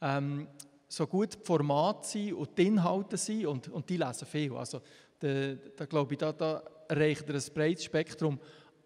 Ähm, 0.00 0.46
so 0.86 1.04
gut 1.08 1.34
die 1.34 1.44
Formate 1.44 2.06
sind 2.06 2.34
und 2.34 2.56
die 2.56 2.64
Inhalte 2.68 3.16
sind 3.16 3.46
und, 3.46 3.66
und 3.66 3.90
die 3.90 3.96
lesen 3.96 4.28
viel. 4.28 4.54
Also 4.54 4.82
da, 5.18 5.54
da 5.76 5.84
glaube 5.84 6.14
ich, 6.14 6.18
da, 6.18 6.32
da 6.32 6.62
erreicht 6.86 7.28
er 7.28 7.34
ein 7.34 7.42
breites 7.52 7.86
Spektrum. 7.86 8.38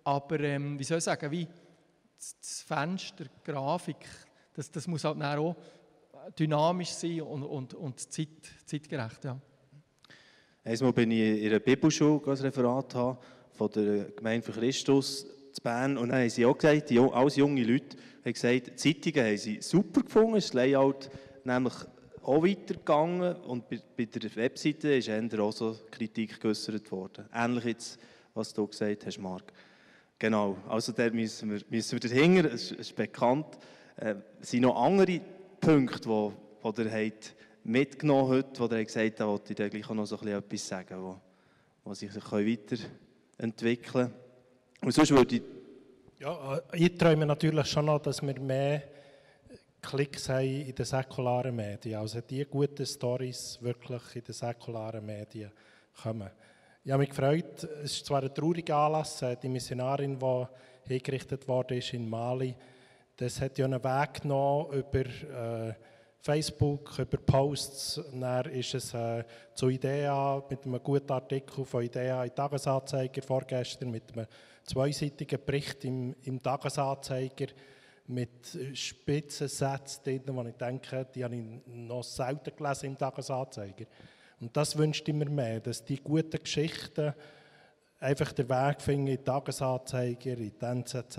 Aber 0.03 0.41
ähm, 0.41 0.79
wie 0.79 0.85
soll 0.85 0.97
ich 0.97 1.05
sagen, 1.05 1.31
wie 1.31 1.47
das 2.17 2.63
Fenster, 2.63 3.25
die 3.25 3.53
Grafik, 3.53 4.07
das, 4.55 4.71
das 4.71 4.87
muss 4.87 5.05
halt 5.05 5.23
auch 5.23 5.57
dynamisch 6.39 6.93
sein 6.93 7.21
und, 7.21 7.43
und, 7.43 7.75
und 7.75 8.01
zeit, 8.01 8.29
zeitgerecht. 8.65 9.25
Ja. 9.25 9.39
Einmal 10.63 10.93
bin 10.93 11.11
ich 11.11 11.43
in 11.43 11.49
einer 11.49 11.59
Bibelschule 11.59 12.21
als 12.27 12.43
Referat 12.43 12.95
haben, 12.95 13.19
von 13.53 13.71
der 13.71 14.11
Gemeinde 14.11 14.45
für 14.45 14.53
Christus. 14.53 15.27
zu 15.53 15.63
Bern 15.63 15.97
und 15.97 16.11
dann 16.11 16.21
haben 16.21 16.31
sie 16.31 16.45
auch 16.45 16.57
gesagt, 16.57 16.91
die, 16.91 16.99
alles 16.99 17.37
junge 17.37 17.65
Leute 17.65 17.97
haben 18.25 18.33
gesagt, 18.33 18.67
die 18.67 18.77
Zeitungen 18.77 19.27
haben 19.27 19.39
sie 19.39 19.61
super 19.63 20.03
gefunden, 20.03 20.35
das 20.35 20.53
Layout 20.53 21.11
nämlich 21.45 21.73
auch 22.23 22.45
weitergegangen 22.45 23.37
und 23.37 23.69
bei, 23.71 23.81
bei 23.97 24.05
der 24.05 24.37
Webseite 24.37 24.95
ist 24.95 25.09
eher 25.09 25.41
auch 25.41 25.53
so 25.53 25.77
Kritik 25.91 26.39
geäußert 26.39 26.93
worden. 26.93 27.25
Ähnlich 27.35 27.65
jetzt, 27.65 27.99
was 28.35 28.53
du 28.53 28.67
gesagt 28.67 29.07
hast, 29.07 29.19
Marc. 29.19 29.53
Genau, 30.19 30.59
also 30.69 30.93
da 30.93 31.09
müssen 31.09 31.51
wir, 31.51 31.61
müssen 31.71 31.93
wir 32.01 32.09
dahinter, 32.09 32.53
es 32.53 32.73
ist 32.73 32.95
bekannt. 32.95 33.47
Äh, 33.97 34.17
es 34.41 34.51
sind 34.51 34.61
noch 34.61 34.77
andere 34.77 35.23
Punkte, 35.59 36.09
die, 36.63 36.73
die 36.73 36.83
ihr 36.83 36.93
habt 36.93 37.35
mitgenommen 37.65 38.29
heute, 38.29 38.61
wo 38.61 38.65
ihr 38.75 38.85
gesagt 38.85 39.07
habt, 39.07 39.21
da 39.21 39.27
wollte 39.27 39.53
ich 39.53 39.57
da 39.57 39.69
gleich 39.69 39.89
noch 39.89 40.07
so 40.07 40.17
ein 40.17 40.21
bisschen 40.21 40.39
etwas 40.39 40.69
sagen, 40.69 41.03
wo, 41.03 41.21
wo 41.85 41.95
sich 41.95 42.15
weiterentwickeln 42.15 43.93
können. 43.93 44.15
Und 44.83 44.93
sonst 44.93 45.11
würde 45.11 45.37
ich... 45.37 45.43
Ja, 46.19 46.57
äh, 46.57 46.63
ich 46.77 46.97
träume 46.97 47.27
natürlich 47.27 47.67
schon 47.67 47.87
noch, 47.87 48.01
dass 48.01 48.23
wir 48.23 48.39
mehr 48.41 48.83
Klicks 49.83 50.29
haben 50.29 50.45
in 50.45 50.75
den 50.75 50.85
säkularen 50.85 51.55
Medien. 51.57 51.99
Also 51.99 52.21
die 52.21 52.45
guten 52.45 52.85
Stories 52.85 53.59
wirklich 53.61 54.03
in 54.17 54.25
den 54.25 54.35
säkularen 54.35 55.05
Medien 55.05 55.51
kommen. 56.03 56.31
Ich 56.85 56.91
habe 56.91 57.01
mich 57.01 57.11
gefreut, 57.11 57.65
es 57.85 57.93
ist 57.93 58.07
zwar 58.07 58.23
ein 58.23 58.35
trauriger 58.35 58.77
Anlass, 58.77 59.23
äh, 59.23 59.37
die 59.37 59.49
Missionarin, 59.49 60.19
die 60.19 60.47
hingerichtet 60.89 61.47
worden 61.47 61.79
ist 61.79 61.93
in 61.93 62.09
Mali, 62.09 62.55
das 63.17 63.41
hat 63.41 63.59
ja 63.59 63.67
einen 63.67 63.85
Weg 63.85 64.23
genommen 64.23 64.73
über 64.73 65.01
äh, 65.01 65.75
Facebook, 66.21 66.99
über 66.99 67.17
Posts. 67.19 68.03
Dann 68.13 68.47
ist 68.51 68.75
es 68.75 68.95
äh, 68.95 69.25
zu 69.55 69.69
IDEA 69.69 70.43
mit 70.49 70.65
einem 70.65 70.83
guten 70.83 71.11
Artikel 71.13 71.65
von 71.65 71.83
IDEA 71.83 72.25
im 72.25 72.35
Tagesanzeiger 72.35 73.23
vorgestern, 73.23 73.91
mit 73.91 74.13
einem 74.13 74.27
zweiseitigen 74.65 75.39
Bericht 75.45 75.85
im, 75.85 76.15
im 76.23 76.43
Tagesanzeiger 76.43 77.47
mit 78.07 78.59
spitzen 78.75 79.49
Sätzen 79.49 80.03
drin, 80.03 80.23
wo 80.35 80.43
ich 80.43 80.55
denke, 80.55 81.07
die 81.15 81.25
habe 81.25 81.37
ich 81.37 81.45
noch 81.67 82.03
selten 82.03 82.55
gelesen 82.57 82.87
im 82.87 82.99
Tagesanzeiger. 82.99 83.87
Und 84.41 84.57
das 84.57 84.77
wünscht 84.77 85.09
immer 85.09 85.27
mehr, 85.27 85.61
dass 85.61 85.85
die 85.85 85.99
guten 85.99 86.43
Geschichten 86.43 87.15
einfach 88.01 88.33
den 88.33 88.49
Weg 88.49 88.83
finden 88.83 89.07
in 89.09 89.17
die 89.17 89.25
Tagesanzeiger, 89.25 90.33
in 90.33 90.53
die 90.59 90.65
NZZ, 90.65 91.19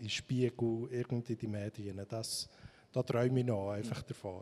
in 0.00 0.10
Spiegel, 0.10 0.88
irgendwie 0.90 1.32
in 1.32 1.38
die 1.38 1.46
Medien. 1.46 2.04
Das, 2.08 2.48
da 2.96 3.02
träume 3.02 3.40
ich 3.40 3.46
noch 3.46 3.72
einfach 3.72 4.02
davon. 4.02 4.40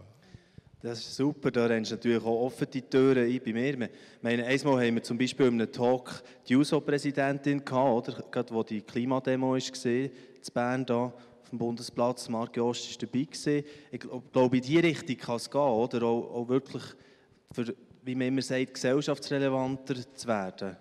Das 0.80 1.00
ist 1.00 1.16
super, 1.16 1.50
da 1.50 1.66
rennst 1.66 1.90
du 1.90 1.96
natürlich 1.96 2.22
auch 2.22 2.44
offen 2.44 2.68
die 2.72 2.82
Türen 2.82 3.26
ein 3.28 3.40
bei 3.44 3.52
mir. 3.52 3.70
Ich 3.70 4.22
meine, 4.22 4.44
einmal 4.44 4.86
haben 4.86 4.94
wir 4.94 5.02
zum 5.02 5.18
Beispiel 5.18 5.46
in 5.46 5.54
einem 5.54 5.72
Talk 5.72 6.22
die 6.46 6.54
USO-Präsidentin 6.54 7.64
gehabt, 7.64 8.08
oder? 8.08 8.22
Gerade 8.30 8.54
wo 8.54 8.62
die 8.62 8.80
Klimademo 8.82 9.54
war, 9.54 9.56
in 9.56 10.10
Bern 10.52 10.86
da 10.86 11.06
auf 11.06 11.50
dem 11.50 11.58
Bundesplatz, 11.58 12.28
Marc 12.28 12.56
Jost 12.56 12.90
war 12.90 13.08
dabei. 13.08 13.24
Gewesen. 13.24 13.64
Ich 13.90 14.00
glaube, 14.32 14.56
in 14.56 14.62
diese 14.62 14.82
Richtung 14.84 15.16
kann 15.16 15.36
es 15.36 15.50
gehen, 15.50 15.60
oder? 15.60 16.02
Auch, 16.04 16.34
auch 16.34 16.48
wirklich, 16.48 16.84
für, 17.50 17.74
wie 18.04 18.14
man 18.14 18.28
immer 18.28 18.42
sagt, 18.42 18.74
gesellschaftsrelevanter 18.74 19.96
zu 20.14 20.28
werden. 20.28 20.76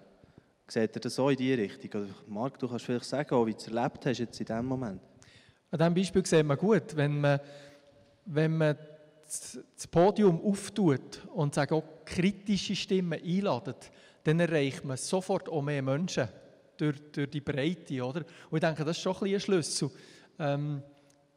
Seht 0.68 0.96
ihr 0.96 1.02
das 1.02 1.16
so 1.16 1.28
in 1.30 1.38
diese 1.38 1.58
Richtung? 1.58 2.06
Marc, 2.28 2.60
du 2.60 2.68
kannst 2.68 2.86
vielleicht 2.86 3.06
sagen, 3.06 3.48
wie 3.48 3.54
du 3.54 3.58
es 3.58 3.68
erlebt 3.68 4.06
hast 4.06 4.20
jetzt 4.20 4.40
in 4.40 4.46
diesem 4.46 4.66
Moment. 4.66 5.02
An 5.74 5.80
diesem 5.80 5.94
Beispiel 5.96 6.24
sieht 6.24 6.46
man 6.46 6.56
gut, 6.56 6.96
wenn 6.96 7.20
man, 7.20 7.40
wenn 8.26 8.58
man 8.58 8.78
das 9.24 9.88
Podium 9.90 10.40
auftut 10.46 11.26
und 11.34 11.56
sagt, 11.56 11.72
auch 11.72 11.84
kritische 12.06 12.76
Stimmen 12.76 13.20
einladet, 13.20 13.90
dann 14.24 14.40
erreicht 14.40 14.86
man 14.86 14.98
sofort 14.98 15.50
auch 15.50 15.64
mehr 15.64 15.82
Menschen 15.82 16.28
durch, 16.78 16.98
durch 17.12 17.32
die 17.32 17.42
Breite. 17.42 18.06
Oder? 18.06 18.24
Und 18.52 18.58
ich 18.58 18.60
denke, 18.60 18.86
das 18.86 18.98
ist 18.98 19.02
schon 19.02 19.16
ein, 19.20 19.34
ein 19.34 19.40
Schlüssel. 19.40 19.90
Ähm, 20.38 20.84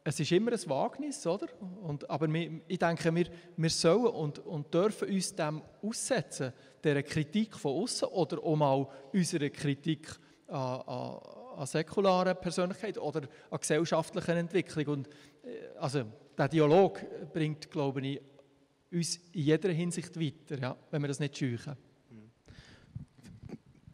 es 0.03 0.19
ist 0.19 0.31
immer 0.31 0.51
ein 0.51 0.69
Wagnis, 0.69 1.25
oder? 1.25 1.47
Und, 1.81 2.07
aber 2.07 2.31
wir, 2.31 2.61
ich 2.67 2.77
denke, 2.77 3.15
wir, 3.15 3.25
wir 3.57 3.69
sollen 3.71 4.05
und, 4.05 4.37
und 4.37 4.71
dürfen 4.71 5.09
uns 5.09 5.33
dem 5.33 5.63
aussetzen, 5.81 6.53
dieser 6.83 7.01
Kritik 7.01 7.55
von 7.55 7.81
außen 7.81 8.07
oder 8.09 8.37
auch 8.43 8.55
mal 8.55 8.87
unserer 9.11 9.49
Kritik 9.49 10.07
an, 10.47 10.81
an, 10.81 11.19
an 11.57 11.65
säkularen 11.65 12.37
Persönlichkeit 12.37 12.97
oder 12.97 13.21
an 13.49 13.59
gesellschaftlichen 13.59 14.37
Entwicklung. 14.37 14.87
Und, 14.87 15.07
äh, 15.43 15.77
also, 15.79 16.03
der 16.37 16.47
Dialog 16.47 17.03
bringt, 17.33 17.69
glaube 17.71 18.01
ich, 18.01 18.21
uns 18.91 19.17
in 19.33 19.41
jeder 19.41 19.69
Hinsicht 19.69 20.19
weiter, 20.19 20.59
ja, 20.61 20.77
wenn 20.91 21.01
wir 21.01 21.07
das 21.07 21.19
nicht 21.19 21.37
scheuchen. 21.37 21.75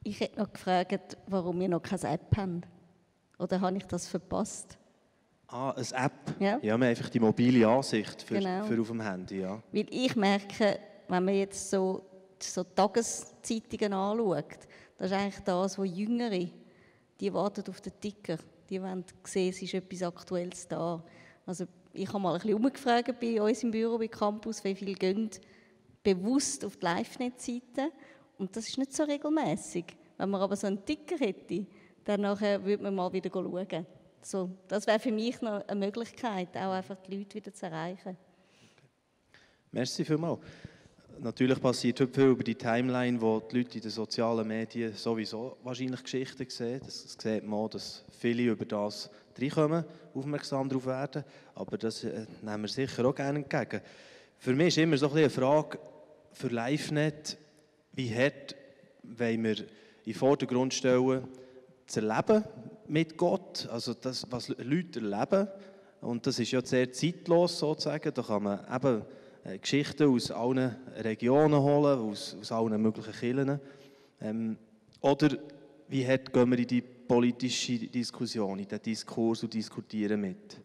Ich 0.03 0.19
hätte 0.19 0.39
noch 0.39 0.51
gefragt, 0.51 1.17
warum 1.27 1.59
wir 1.61 1.69
noch 1.69 1.81
keine 1.81 2.13
App 2.13 2.35
haben. 2.35 2.61
Oder 3.39 3.61
habe 3.61 3.77
ich 3.77 3.85
das 3.85 4.07
verpasst? 4.07 4.77
Ah, 5.47 5.71
eine 5.71 6.05
App? 6.05 6.11
Ja. 6.39 6.45
Ja, 6.45 6.61
wir 6.61 6.73
haben 6.73 6.83
einfach 6.83 7.09
die 7.09 7.19
mobile 7.19 7.67
Ansicht 7.67 8.21
für, 8.21 8.39
genau. 8.39 8.65
für 8.65 8.81
auf 8.81 8.87
dem 8.87 8.99
Handy, 8.99 9.39
ja. 9.39 9.63
Weil 9.71 9.85
ich 9.89 10.15
merke, 10.15 10.79
wenn 11.07 11.23
man 11.23 11.33
jetzt 11.35 11.69
so, 11.69 12.03
so 12.37 12.63
Tageszeitungen 12.63 13.93
anschaut, 13.93 14.57
das 14.97 15.11
ist 15.11 15.13
eigentlich 15.17 15.43
das, 15.43 15.77
was 15.77 15.97
Jüngere, 15.97 16.49
die 17.23 17.33
warten 17.33 17.63
auf 17.69 17.79
den 17.79 17.93
Ticker. 18.01 18.37
Die 18.69 18.81
wollen 18.81 19.05
sehen, 19.23 19.49
es 19.49 19.61
ist 19.61 19.73
etwas 19.73 20.03
Aktuelles 20.03 20.67
da. 20.67 21.01
Also 21.45 21.65
ich 21.93 22.07
habe 22.09 22.19
mal 22.19 22.33
ein 22.33 22.41
bisschen 22.41 22.55
umgefragt 22.55 23.17
bei 23.17 23.41
uns 23.41 23.63
im 23.63 23.71
Büro, 23.71 23.97
bei 23.97 24.09
Campus, 24.09 24.61
wie 24.65 24.75
viele 24.75 24.93
gehen 24.93 25.29
bewusst 26.03 26.65
auf 26.65 26.75
die 26.75 26.83
Live-Net-Seite. 26.83 27.91
Und 28.37 28.53
das 28.57 28.67
ist 28.67 28.77
nicht 28.77 28.93
so 28.93 29.03
regelmäßig. 29.03 29.85
Wenn 30.17 30.31
man 30.31 30.41
aber 30.41 30.57
so 30.57 30.67
einen 30.67 30.83
Ticker 30.85 31.17
hätte, 31.17 31.65
dann 32.03 32.23
würde 32.23 32.83
man 32.83 32.93
mal 32.93 33.13
wieder 33.13 33.29
schauen. 33.31 33.85
So, 34.21 34.49
das 34.67 34.85
wäre 34.85 34.99
für 34.99 35.11
mich 35.13 35.41
noch 35.41 35.65
eine 35.65 35.79
Möglichkeit, 35.79 36.49
auch 36.57 36.71
einfach 36.73 36.97
die 37.07 37.19
Leute 37.19 37.35
wieder 37.35 37.53
zu 37.53 37.67
erreichen. 37.67 38.17
Merci 39.71 40.03
vielmals. 40.03 40.41
Natürlich 41.19 41.61
passiert 41.61 41.99
heute 42.01 42.13
viel 42.13 42.29
über 42.29 42.43
die 42.43 42.55
Timeline, 42.55 43.21
wo 43.21 43.39
die 43.39 43.57
Leute 43.57 43.77
in 43.77 43.81
den 43.81 43.91
sozialen 43.91 44.47
Medien 44.47 44.93
sowieso 44.93 45.57
wahrscheinlich 45.63 46.03
Geschichten 46.03 46.49
sehen. 46.49 46.81
Das 46.83 47.15
sieht 47.17 47.43
man 47.43 47.59
auch, 47.59 47.69
dass 47.69 48.03
viele 48.19 48.51
über 48.51 48.65
das 48.65 49.09
reinkommen, 49.39 49.85
aufmerksam 50.13 50.67
darauf 50.69 50.85
werden. 50.85 51.23
Aber 51.55 51.77
das 51.77 52.03
äh, 52.03 52.25
nehmen 52.41 52.63
wir 52.63 52.67
sicher 52.67 53.05
auch 53.05 53.15
gerne 53.15 53.39
entgegen. 53.39 53.81
Für 54.37 54.53
mich 54.53 54.69
ist 54.69 54.77
immer 54.79 54.97
so 54.97 55.09
ein 55.09 55.17
eine 55.17 55.29
Frage 55.29 55.79
für 56.33 56.47
LiveNet, 56.47 57.37
wie 57.93 58.13
hart 58.13 58.55
wollen 59.03 59.43
wir 59.43 59.59
in 59.59 59.65
den 60.05 60.13
Vordergrund 60.15 60.73
stellen, 60.73 61.27
zu 61.85 61.99
erleben 61.99 62.43
mit 62.87 63.17
Gott, 63.17 63.67
also 63.71 63.93
das, 63.93 64.25
was 64.29 64.49
Leute 64.49 64.99
erleben. 64.99 65.47
Und 66.01 66.27
das 66.27 66.39
ist 66.39 66.51
ja 66.51 66.65
sehr 66.65 66.91
zeitlos 66.91 67.59
sozusagen. 67.59 68.13
Da 68.13 68.21
kann 68.21 68.43
man 68.43 68.59
eben 68.73 69.05
Geschichten 69.61 70.09
aus 70.09 70.31
allen 70.31 70.75
Regionen 70.97 71.59
holen, 71.59 71.99
aus, 71.99 72.35
aus 72.39 72.51
allen 72.51 72.81
möglichen 72.81 73.13
Kirchen. 73.13 73.59
Ähm, 74.21 74.57
oder 75.01 75.37
wie 75.89 76.07
hart 76.07 76.31
gehen 76.31 76.49
wir 76.49 76.59
in 76.59 76.67
die 76.67 76.81
politische 76.81 77.77
Diskussion, 77.79 78.59
in 78.59 78.67
den 78.67 78.81
Diskurs 78.81 79.43
und 79.43 79.53
diskutieren 79.53 80.21
mit? 80.21 80.61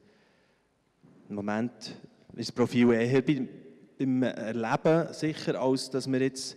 Im 1.29 1.35
Moment 1.35 1.95
ist 2.37 2.49
das 2.49 2.53
Profil 2.53 2.93
eher 2.93 3.23
beim 3.23 4.23
Erleben 4.23 5.13
sicher, 5.13 5.61
als 5.61 5.91
dass 5.91 6.11
wir 6.11 6.21
jetzt 6.21 6.57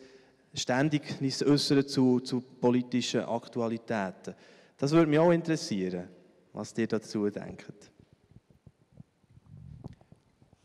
ständig 0.54 1.20
uns 1.20 1.44
äußern 1.44 1.88
zu, 1.88 2.20
zu 2.20 2.42
politischen 2.42 3.22
Aktualitäten. 3.22 4.36
Das 4.78 4.92
würde 4.92 5.10
mich 5.10 5.20
auch 5.20 5.32
interessieren, 5.32 6.08
was 6.54 6.78
ihr 6.78 6.88
dazu 6.88 7.30
denkt. 7.30 7.92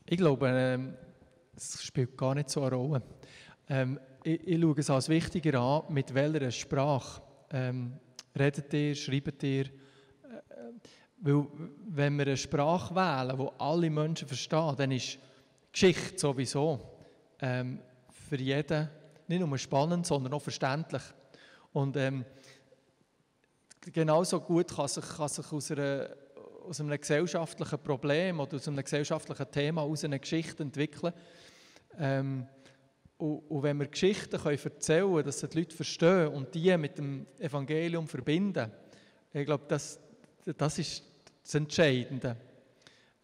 Ich 0.08 0.18
glaube, 0.18 0.96
es 1.56 1.82
spielt 1.82 2.16
gar 2.16 2.34
nicht 2.34 2.50
so 2.50 2.62
eine 2.62 2.76
Rolle. 2.76 3.02
Ähm, 3.68 3.98
ich, 4.22 4.46
ich, 4.46 4.60
schaue 4.60 4.78
es 4.78 4.90
als 4.90 5.08
wichtiger 5.08 5.58
an, 5.60 5.82
mit 5.88 6.12
welcher 6.14 6.50
Sprache 6.50 7.22
ähm, 7.50 7.94
redet 8.38 8.72
ihr, 8.74 8.94
schreibt 8.94 9.42
ihr. 9.42 9.66
Äh, 9.66 9.70
weil, 11.18 11.46
wenn 11.88 12.16
wir 12.16 12.26
eine 12.26 12.36
Sprache 12.36 12.94
wählen, 12.94 13.38
die 13.38 13.60
alle 13.60 13.90
Menschen 13.90 14.28
verstehen, 14.28 14.74
dann 14.76 14.90
ist 14.92 15.18
Geschichte 15.72 16.18
sowieso 16.18 16.80
ähm, 17.40 17.80
für 18.10 18.36
jeden 18.36 18.88
nicht 19.28 19.40
nur 19.44 19.58
spannend, 19.58 20.06
sondern 20.06 20.34
auch 20.34 20.42
verständlich. 20.42 21.02
Und 21.72 21.96
ähm, 21.96 22.24
genauso 23.92 24.40
gut 24.40 24.74
kann 24.74 24.88
sich, 24.88 25.04
kann 25.04 25.28
sich 25.28 25.52
aus, 25.52 25.70
einer, 25.70 26.08
aus 26.66 26.80
einem 26.80 26.98
gesellschaftlichen 26.98 27.78
Problem 27.78 28.40
oder 28.40 28.56
aus 28.56 28.68
einem 28.68 28.82
gesellschaftlichen 28.82 29.50
Thema 29.50 29.82
aus 29.82 30.04
einer 30.04 30.18
Geschichte 30.18 30.62
entwickeln. 30.62 31.12
Ähm, 31.98 32.46
und, 33.18 33.38
und, 33.48 33.62
wenn 33.62 33.78
wir 33.78 33.86
Geschichten 33.86 34.38
können 34.38 34.58
erzählen 34.62 35.10
können, 35.10 35.24
dass 35.24 35.40
die 35.40 35.58
Leute 35.58 35.74
verstehen 35.74 36.28
und 36.28 36.54
die 36.54 36.76
mit 36.76 36.98
dem 36.98 37.26
Evangelium 37.38 38.06
verbinden, 38.06 38.70
ich 39.32 39.46
glaube, 39.46 39.64
das, 39.68 39.98
das 40.56 40.78
ist 40.78 41.02
das 41.42 41.54
Entscheidende. 41.54 42.36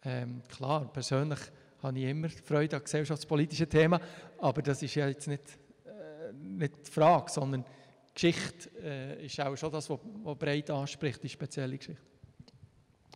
Ähm, 0.03 0.41
klar, 0.47 0.91
persönlich 0.91 1.39
habe 1.81 1.99
ich 1.99 2.05
immer 2.05 2.29
Freude 2.29 2.77
an 2.77 2.83
gesellschaftspolitischen 2.83 3.69
Themen, 3.69 3.99
aber 4.39 4.61
das 4.61 4.81
ist 4.81 4.95
ja 4.95 5.07
jetzt 5.07 5.27
nicht, 5.27 5.43
äh, 5.85 6.31
nicht 6.33 6.87
die 6.87 6.91
Frage, 6.91 7.31
sondern 7.31 7.65
Geschichte 8.13 8.69
äh, 8.81 9.25
ist 9.25 9.39
auch 9.39 9.55
schon 9.55 9.71
das, 9.71 9.89
was 9.89 9.99
breit 10.37 10.69
anspricht, 10.69 11.23
die 11.23 11.29
spezielle 11.29 11.77
Geschichte. 11.77 12.12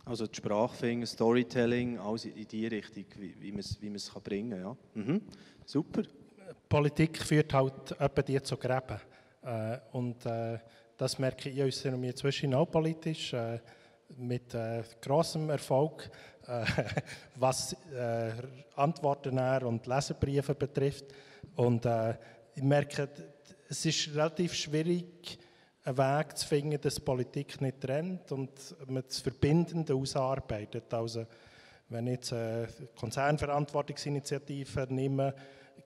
Also 0.08 0.26
die 0.26 0.36
Sprachfinger, 0.36 1.04
Storytelling, 1.04 1.98
alles 1.98 2.24
in 2.24 2.48
die 2.48 2.66
Richtung, 2.66 3.04
wie, 3.18 3.52
man 3.52 3.60
es 3.60 3.76
wie 3.80 4.20
bringen 4.20 4.50
kann. 4.50 4.60
Ja. 4.60 4.76
Mhm. 4.94 5.20
Super. 5.66 6.02
Politik 6.66 7.18
führt 7.18 7.52
halt 7.52 7.92
etwa 7.98 8.22
die 8.22 8.42
zu 8.42 8.56
Gräben. 8.56 8.98
Äh, 9.42 9.78
und 9.92 10.24
äh, 10.24 10.58
das 10.96 11.18
merke 11.18 11.50
ich 11.50 11.62
uns 11.62 12.16
zwischen 12.16 12.54
auch 12.54 12.64
politisch 12.64 13.34
äh, 13.34 13.60
mit 14.16 14.54
äh, 14.54 14.82
großem 15.02 15.50
Erfolg, 15.50 16.10
äh, 16.46 16.64
was 17.36 17.74
äh, 17.92 18.32
Antworten 18.76 19.38
und 19.66 19.86
Leserbriefe 19.86 20.54
betrifft. 20.54 21.04
Und 21.54 21.86
ich 22.54 22.62
merke, 22.62 23.08
es 23.68 23.84
ist 23.84 24.08
relativ 24.14 24.54
schwierig, 24.54 25.38
einen 25.84 25.98
Weg 25.98 26.36
zu 26.36 26.46
finden, 26.46 26.80
dass 26.80 27.00
Politik 27.00 27.60
nicht 27.60 27.80
trennt 27.80 28.30
und 28.32 28.50
man 28.86 29.04
das 29.06 29.20
Verbindende 29.20 29.94
ausarbeitet. 29.94 30.92
Also, 30.92 31.26
wenn 31.88 32.06
ich 32.06 32.14
jetzt 32.14 32.32
eine 32.32 32.68
Konzernverantwortungsinitiative 32.96 34.86
nehme, 34.90 35.34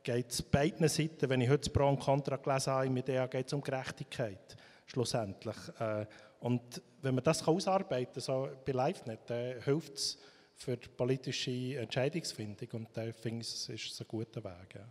geht 0.02 0.30
es 0.30 0.42
beiden 0.42 0.88
Seiten, 0.88 1.28
wenn 1.28 1.40
ich 1.40 1.48
heute 1.48 1.70
Pro 1.70 1.88
und 1.88 2.00
Contra 2.00 2.36
gelesen 2.36 2.72
habe, 2.72 2.90
mit 2.90 3.06
der 3.08 3.28
geht 3.28 3.46
es 3.46 3.52
um 3.52 3.60
Gerechtigkeit, 3.60 4.56
schlussendlich. 4.86 5.56
Äh, 5.78 6.06
und 6.40 6.82
wenn 7.02 7.14
man 7.14 7.22
das 7.22 7.46
ausarbeiten 7.46 8.14
kann, 8.14 8.22
so 8.22 8.48
bei 8.64 8.72
LiveNet, 8.72 9.20
dann 9.26 9.62
hilft 9.62 9.94
es 9.94 10.18
für 10.56 10.76
die 10.76 10.88
politische 10.88 11.76
Entscheidungsfindung 11.78 12.68
und 12.72 12.88
da 12.92 13.12
finde 13.12 13.42
ich, 13.42 13.48
es 13.48 13.68
ist 13.68 14.00
ein 14.00 14.08
guter 14.08 14.42
Weg. 14.42 14.74
Ja. 14.74 14.86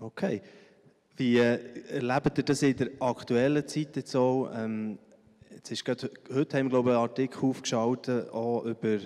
Okay. 0.00 0.42
Wie 1.18 1.36
äh, 1.36 1.58
erlebt 1.88 2.38
ihr 2.38 2.44
das 2.44 2.62
in 2.62 2.76
der 2.76 2.90
aktuellen 3.00 3.66
Zeit 3.66 3.96
jetzt 3.96 4.12
so? 4.12 4.48
Ähm, 4.54 5.00
jetzt 5.50 5.68
ist 5.72 5.84
gerade, 5.84 6.08
heute 6.32 6.56
haben 6.56 6.66
wir 6.66 6.70
glaube 6.70 6.90
ich, 6.90 6.94
einen 6.94 7.02
Artikel 7.02 7.44
aufgeschaltet 7.44 8.30
auch 8.30 8.64
über 8.64 8.98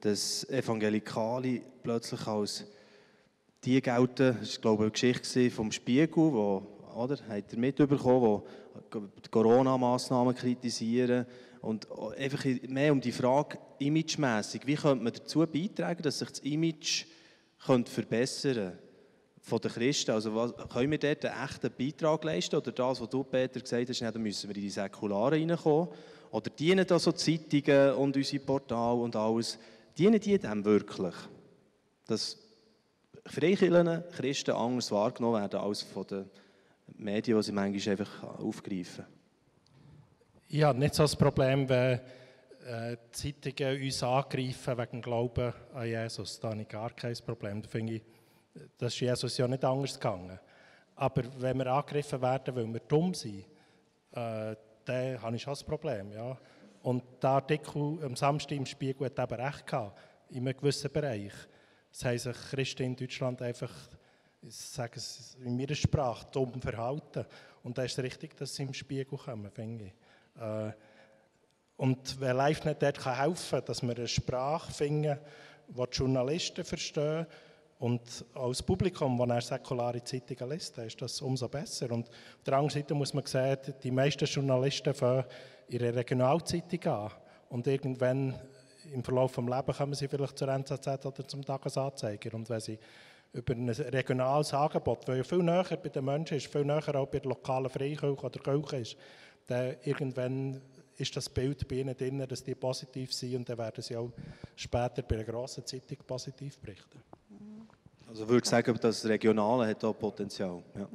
das 0.00 0.48
Evangelikale 0.48 1.60
plötzlich 1.82 2.26
als 2.26 2.64
die 3.64 3.82
gelten, 3.82 4.38
das 4.40 4.54
war 4.54 4.62
glaube 4.62 4.76
ich 4.76 4.80
eine 4.80 4.90
Geschichte 4.92 5.50
vom 5.50 5.70
Spiegel, 5.70 6.16
wo, 6.16 6.66
oder, 6.96 7.18
habt 7.28 7.52
ihr 7.52 7.58
mitbekommen, 7.58 8.22
wo 8.22 8.46
die 8.90 9.28
Corona-Massnahmen 9.30 10.34
kritisieren 10.34 11.26
und 11.60 11.86
einfach 12.16 12.46
mehr 12.66 12.92
um 12.92 13.00
die 13.02 13.12
Frage 13.12 13.58
imagemässig, 13.78 14.66
wie 14.66 14.74
könnte 14.74 15.04
man 15.04 15.12
dazu 15.12 15.40
beitragen, 15.40 16.02
dass 16.02 16.20
sich 16.20 16.30
das 16.30 16.40
Image 16.40 17.04
könnte 17.66 17.92
verbessern 17.92 18.54
könnte 18.54 18.87
von 19.48 19.60
den 19.60 19.70
Christen. 19.70 20.12
Also 20.12 20.34
was, 20.34 20.54
können 20.68 20.90
wir 20.90 20.98
dort 20.98 21.24
einen 21.24 21.44
echten 21.44 21.70
Beitrag 21.76 22.24
leisten? 22.24 22.56
Oder 22.56 22.72
das, 22.72 23.00
was 23.00 23.08
du, 23.08 23.24
Peter, 23.24 23.60
gesagt 23.60 23.88
hast, 23.88 24.00
dann 24.00 24.22
müssen 24.22 24.48
wir 24.48 24.56
in 24.56 24.62
die 24.62 24.70
Säkularen 24.70 25.50
reinkommen? 25.50 25.88
Oder 26.30 26.50
dienen 26.50 26.86
da 26.86 26.98
so 26.98 27.12
Zeitungen 27.12 27.94
und 27.94 28.16
unsere 28.16 28.44
Portale 28.44 29.00
und 29.00 29.16
alles, 29.16 29.58
dienen 29.96 30.20
die 30.20 30.38
dem 30.38 30.64
wirklich? 30.64 31.14
Dass 32.06 32.38
Freikirchen, 33.26 34.04
Christen 34.12 34.52
anders 34.52 34.90
wahrgenommen 34.92 35.40
werden 35.40 35.60
als 35.60 35.82
von 35.82 36.06
den 36.06 36.30
Medien, 36.96 37.36
die 37.36 37.42
sie 37.42 37.52
manchmal 37.52 37.92
einfach 37.92 38.22
aufgreifen? 38.38 39.04
Ja, 40.48 40.72
nicht 40.72 40.94
so 40.94 41.02
das 41.02 41.16
Problem, 41.16 41.68
wenn 41.68 42.00
äh, 42.66 42.96
Zeitungen 43.12 43.82
uns 43.82 44.02
angreifen 44.02 44.78
wegen 44.78 45.02
Glauben 45.02 45.52
an 45.74 45.86
Jesus. 45.86 46.40
Da 46.40 46.50
habe 46.50 46.62
ich 46.62 46.68
gar 46.68 46.90
kein 46.90 47.16
Problem. 47.24 47.62
Da 47.62 47.68
finde 47.68 47.94
ich, 47.94 48.02
das 48.76 48.94
ist 48.94 49.00
Jesus 49.00 49.36
ja 49.36 49.48
nicht 49.48 49.64
anders 49.64 49.94
gegangen. 49.94 50.38
Aber 50.96 51.22
wenn 51.38 51.58
wir 51.58 51.66
angegriffen 51.66 52.20
werden, 52.20 52.56
weil 52.56 52.66
wir 52.66 52.80
dumm 52.80 53.14
sind, 53.14 53.44
äh, 54.12 54.56
dann 54.84 55.22
habe 55.22 55.36
ich 55.36 55.42
schon 55.42 55.54
ein 55.54 55.66
Problem. 55.66 56.12
Ja. 56.12 56.36
Und 56.82 57.02
der 57.22 57.30
Artikel 57.30 57.98
am 58.02 58.16
Samstag 58.16 58.56
im 58.56 58.66
Spiegel 58.66 59.06
hat 59.06 59.18
eben 59.18 59.40
recht 59.40 59.66
gehabt, 59.66 59.98
in 60.30 60.46
einem 60.48 60.56
gewissen 60.56 60.90
Bereich. 60.90 61.32
Das 61.90 62.04
haben 62.04 62.18
sich 62.18 62.36
Christen 62.50 62.82
in 62.84 62.96
Deutschland 62.96 63.40
einfach, 63.42 63.72
ich 64.42 64.54
sage 64.54 64.94
es 64.96 65.36
in 65.44 65.56
meiner 65.56 65.74
Sprache, 65.74 66.26
dumm 66.32 66.60
verhalten. 66.60 67.24
Und 67.62 67.76
da 67.76 67.82
ist 67.82 67.98
es 67.98 68.04
richtig, 68.04 68.36
dass 68.36 68.54
sie 68.54 68.62
im 68.62 68.74
Spiegel 68.74 69.18
kommen, 69.18 69.50
finde 69.50 69.86
ich. 69.86 70.40
Äh, 70.40 70.72
und 71.76 72.20
wer 72.20 72.34
live 72.34 72.64
nicht 72.64 72.82
dort 72.82 72.98
kann 72.98 73.16
helfen 73.16 73.62
dass 73.64 73.82
wir 73.82 73.96
eine 73.96 74.08
Sprache 74.08 74.72
finden, 74.72 75.16
die 75.68 75.74
die 75.74 75.96
Journalisten 75.96 76.64
verstehen, 76.64 77.26
und 77.78 78.24
als 78.34 78.62
Publikum, 78.62 79.16
das 79.18 79.28
er 79.28 79.58
säkulare 79.58 80.02
Zeitungen 80.02 80.52
liest, 80.52 80.76
ist 80.78 81.00
das 81.00 81.20
umso 81.20 81.48
besser. 81.48 81.90
Und 81.92 82.08
auf 82.08 82.44
der 82.44 82.54
anderen 82.54 82.70
Seite 82.70 82.94
muss 82.94 83.14
man 83.14 83.24
sehen, 83.24 83.58
die 83.82 83.92
meisten 83.92 84.24
Journalisten 84.24 84.92
fangen 84.94 85.24
ihre 85.68 85.94
Regionalzeitung 85.94 86.92
an. 86.92 87.12
Und 87.50 87.66
irgendwann 87.68 88.34
im 88.92 89.04
Verlauf 89.04 89.36
des 89.36 89.44
Lebens 89.44 89.76
kommen 89.76 89.94
sie 89.94 90.08
vielleicht 90.08 90.38
zur 90.38 90.48
NZZ 90.48 91.06
oder 91.06 91.28
zum 91.28 91.44
Tagesanzeiger. 91.44 92.34
Und 92.34 92.50
wenn 92.50 92.60
sie 92.60 92.78
über 93.32 93.54
ein 93.54 93.68
regionales 93.68 94.52
Angebot, 94.54 95.06
das 95.06 95.16
ja 95.16 95.22
viel 95.22 95.42
näher 95.42 95.78
bei 95.80 95.88
den 95.88 96.04
Menschen 96.04 96.36
ist, 96.36 96.50
viel 96.50 96.64
näher 96.64 96.96
auch 96.96 97.06
bei 97.06 97.20
der 97.20 97.28
lokalen 97.28 97.70
Freikirche 97.70 98.24
oder 98.24 98.40
Kirche 98.40 98.76
ist, 98.78 98.96
dann 99.46 99.76
irgendwann 99.84 100.60
ist 100.96 101.16
das 101.16 101.28
Bild 101.28 101.68
bei 101.68 101.76
ihnen 101.76 101.96
drin, 101.96 102.26
dass 102.26 102.42
die 102.42 102.56
positiv 102.56 103.12
sind 103.12 103.36
und 103.36 103.48
dann 103.48 103.58
werden 103.58 103.82
sie 103.82 103.96
auch 103.96 104.10
später 104.56 105.02
bei 105.02 105.14
einer 105.16 105.24
grossen 105.24 105.64
Zeitung 105.64 105.98
positiv 106.04 106.58
berichten. 106.58 107.00
Also 108.08 108.26
würde 108.26 108.42
ich 108.44 108.50
sagen, 108.50 108.78
das 108.80 109.04
Regionale 109.04 109.66
hat 109.68 109.84
auch 109.84 109.92
Potenzial. 109.92 110.62
Ja. 110.74 110.88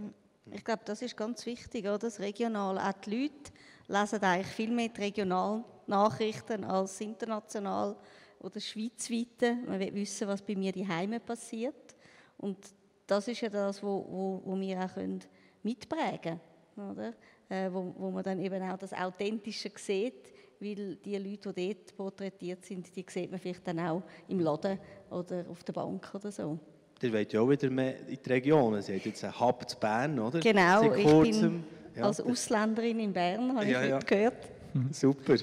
Ich 0.52 0.64
glaube, 0.64 0.82
das 0.84 1.02
ist 1.02 1.16
ganz 1.16 1.46
wichtig, 1.46 1.86
oder? 1.86 2.00
das 2.00 2.20
Regionale. 2.20 2.82
Auch 2.82 2.94
die 3.06 3.22
Leute 3.24 3.52
lesen 3.88 4.24
eigentlich 4.24 4.48
viel 4.48 4.72
mehr 4.72 4.90
die 4.90 5.02
regionalen 5.02 5.64
Nachrichten 5.86 6.64
als 6.64 7.00
international 7.02 7.96
oder 8.40 8.60
schweizweite. 8.60 9.58
Man 9.68 9.80
will 9.80 9.94
wissen, 9.94 10.28
was 10.28 10.42
bei 10.42 10.56
mir 10.56 10.72
die 10.72 10.88
Heime 10.88 11.20
passiert. 11.20 11.96
Und 12.38 12.58
das 13.06 13.28
ist 13.28 13.42
ja 13.42 13.50
das, 13.50 13.84
wo, 13.84 14.06
wo, 14.10 14.42
wo 14.44 14.60
wir 14.60 14.80
auch 14.84 14.94
können 14.94 15.20
mitprägen 15.62 16.40
können. 16.76 17.14
Äh, 17.50 17.72
wo, 17.72 17.94
wo 17.98 18.10
man 18.10 18.24
dann 18.24 18.40
eben 18.40 18.62
auch 18.64 18.78
das 18.78 18.94
Authentische 18.94 19.72
sieht, 19.76 20.34
weil 20.60 20.96
die 20.96 21.18
Leute, 21.18 21.54
die 21.54 21.74
dort 21.74 21.96
porträtiert 21.96 22.66
sind, 22.66 22.96
die 22.96 23.06
sieht 23.08 23.30
man 23.30 23.40
vielleicht 23.40 23.68
dann 23.68 23.80
auch 23.80 24.02
im 24.28 24.40
Laden 24.40 24.80
oder 25.12 25.46
auf 25.50 25.64
der 25.64 25.74
Bank 25.74 26.10
oder 26.16 26.32
so. 26.32 26.58
Ihr 27.02 27.14
wollt 27.14 27.34
ja 27.34 27.42
auch 27.42 27.50
wieder 27.50 27.70
mehr 27.70 27.96
in 28.08 28.18
die 28.24 28.30
Regionen. 28.30 28.82
Sie 28.82 28.96
hat 28.96 29.06
jetzt 29.06 29.24
einen 29.24 29.40
Hub 29.40 29.70
zu 29.70 29.78
Bern, 29.78 30.18
oder? 30.20 30.40
Genau, 30.40 30.94
ich 30.94 31.06
bin 31.06 31.64
ja, 31.96 32.04
als 32.04 32.22
Ausländerin 32.22 33.00
in 33.00 33.14
Bern, 33.14 33.56
habe 33.56 33.66
ja, 33.66 33.84
ich 33.84 33.90
ja. 33.90 34.00
gehört. 34.00 34.50
Mhm. 34.74 34.94
Super. 34.94 35.36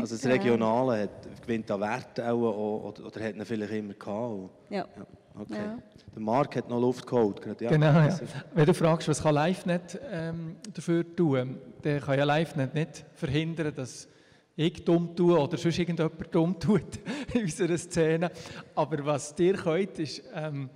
Also 0.00 0.16
das 0.16 0.26
Regionale 0.26 1.02
hat, 1.02 1.42
gewinnt 1.42 1.70
an 1.70 1.80
Wert 1.80 2.20
auch, 2.20 2.92
oder, 2.94 3.06
oder 3.06 3.24
hat 3.24 3.34
ihn 3.34 3.44
vielleicht 3.44 3.72
immer 3.72 3.94
gehabt? 3.94 4.50
Ja. 4.70 4.86
ja. 4.96 5.06
Okay. 5.40 5.54
Ja. 5.54 5.78
Der 6.14 6.22
Marc 6.22 6.56
hat 6.56 6.68
noch 6.68 6.80
Luft 6.80 7.06
geholt. 7.06 7.40
Ja. 7.60 7.70
Genau, 7.70 7.86
ja. 7.86 8.18
Wenn 8.54 8.66
du 8.66 8.74
fragst, 8.74 9.08
was 9.08 9.22
kann 9.22 9.34
LiveNet 9.34 9.98
ähm, 10.10 10.56
dafür 10.72 11.16
tun, 11.16 11.58
dann 11.82 12.00
kann 12.00 12.18
ja 12.18 12.36
LiveNet 12.36 12.74
nicht 12.74 13.04
verhindern, 13.14 13.74
dass 13.74 14.08
ich 14.56 14.84
dumm 14.84 15.16
tue 15.16 15.38
oder 15.38 15.56
sonst 15.56 15.78
irgendjemand 15.78 16.34
dumm 16.34 16.58
tut 16.58 16.98
in 17.34 17.42
unserer 17.42 17.78
Szene. 17.78 18.30
Aber 18.74 19.04
was 19.06 19.34
dir 19.34 19.54
könnt, 19.54 19.98
ist 19.98 20.22
ähm, 20.34 20.68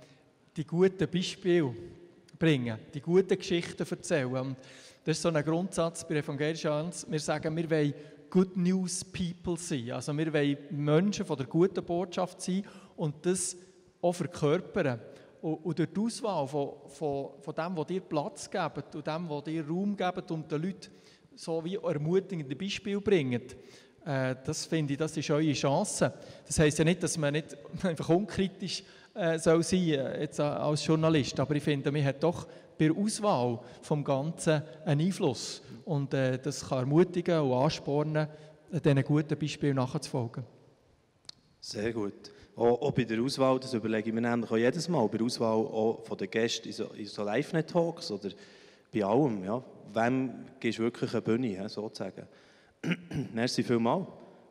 die 0.55 0.65
guten 0.65 1.07
Beispiele 1.09 1.73
bringen, 2.37 2.79
die 2.93 3.01
guten 3.01 3.37
Geschichten 3.37 3.85
erzählen. 3.87 4.35
Und 4.35 4.57
das 5.03 5.17
ist 5.17 5.21
so 5.21 5.29
ein 5.29 5.43
Grundsatz 5.43 6.07
bei 6.07 6.15
Evangelischen 6.15 6.71
Hans. 6.71 7.05
Wir 7.09 7.19
sagen, 7.19 7.55
wir 7.55 7.69
wollen 7.69 7.93
Good 8.29 8.57
News 8.57 9.05
People 9.05 9.57
sein. 9.57 9.91
Also 9.91 10.15
wir 10.17 10.33
wollen 10.33 10.57
Menschen 10.71 11.25
von 11.25 11.37
der 11.37 11.45
guten 11.45 11.83
Botschaft 11.83 12.41
sein 12.41 12.65
und 12.95 13.25
das 13.25 13.55
auch 14.01 14.13
verkörpern. 14.13 14.99
Und, 15.39 15.77
durch 15.77 15.89
die 15.93 15.99
Auswahl 15.99 16.47
von, 16.47 16.71
von, 16.87 17.29
von 17.41 17.55
dem, 17.55 17.77
was 17.77 17.85
dir 17.85 18.01
Platz 18.01 18.49
gibt 18.49 18.95
und 18.95 19.05
dem, 19.05 19.29
was 19.29 19.43
dir 19.43 19.65
Raum 19.65 19.95
gibt 19.95 20.31
und 20.31 20.51
den 20.51 20.61
Leuten 20.61 20.89
so 21.37 21.63
wie 21.63 21.75
ermutigende 21.75 22.55
Beispiele 22.55 22.99
bringen, 22.99 23.41
äh, 24.05 24.35
das 24.43 24.65
finde 24.65 24.93
ich, 24.93 24.99
das 24.99 25.15
ist 25.15 25.29
eure 25.29 25.53
Chance. 25.53 26.11
Das 26.45 26.59
heisst 26.59 26.79
ja 26.79 26.85
nicht, 26.85 27.03
dass 27.03 27.17
man 27.17 27.33
nicht 27.33 27.55
einfach 27.83 28.09
unkritisch 28.09 28.83
äh, 29.13 29.37
soll 29.37 29.63
sein 29.63 29.79
äh, 29.79 30.21
jetzt 30.21 30.39
als 30.39 30.85
Journalist. 30.85 31.39
Aber 31.39 31.55
ich 31.55 31.63
finde, 31.63 31.91
man 31.91 32.03
hat 32.03 32.23
doch 32.23 32.47
bei 32.77 32.87
der 32.87 32.95
Auswahl 32.95 33.59
vom 33.81 34.03
Ganzen 34.03 34.61
einen 34.85 35.01
Einfluss. 35.01 35.61
Und 35.85 36.13
äh, 36.13 36.39
das 36.39 36.67
kann 36.67 36.79
ermutigen 36.79 37.39
und 37.39 37.53
anspornen, 37.53 38.27
diesen 38.71 39.03
guten 39.03 39.37
Beispielen 39.37 39.75
nachzufolgen. 39.75 40.43
Sehr 41.61 41.93
gut. 41.93 42.31
Auch, 42.55 42.81
auch, 42.81 42.91
bei 42.91 43.03
der 43.03 43.21
Auswahl, 43.21 43.59
das 43.59 43.73
überlege 43.73 44.09
ich 44.09 44.13
mir 44.15 44.21
nämlich 44.21 44.49
auch 44.49 44.57
jedes 44.57 44.89
Mal, 44.89 45.07
bei 45.07 45.17
der 45.17 45.25
Auswahl 45.25 45.57
auch 45.57 46.03
von 46.03 46.17
den 46.17 46.29
Gästen 46.29 46.69
in 46.69 46.73
so, 46.73 46.89
so 47.05 47.23
Live-Net-Talks 47.23 48.11
oder 48.11 48.29
bei 48.91 49.03
allem. 49.03 49.43
Ja. 49.43 49.63
Wem 49.93 50.45
gibst 50.59 50.79
du 50.79 50.83
wirklich 50.83 51.11
eine 51.13 51.21
Bühne, 51.21 51.69
sozusagen? 51.69 52.27
Merci 53.33 53.63
vielmals, 53.63 54.07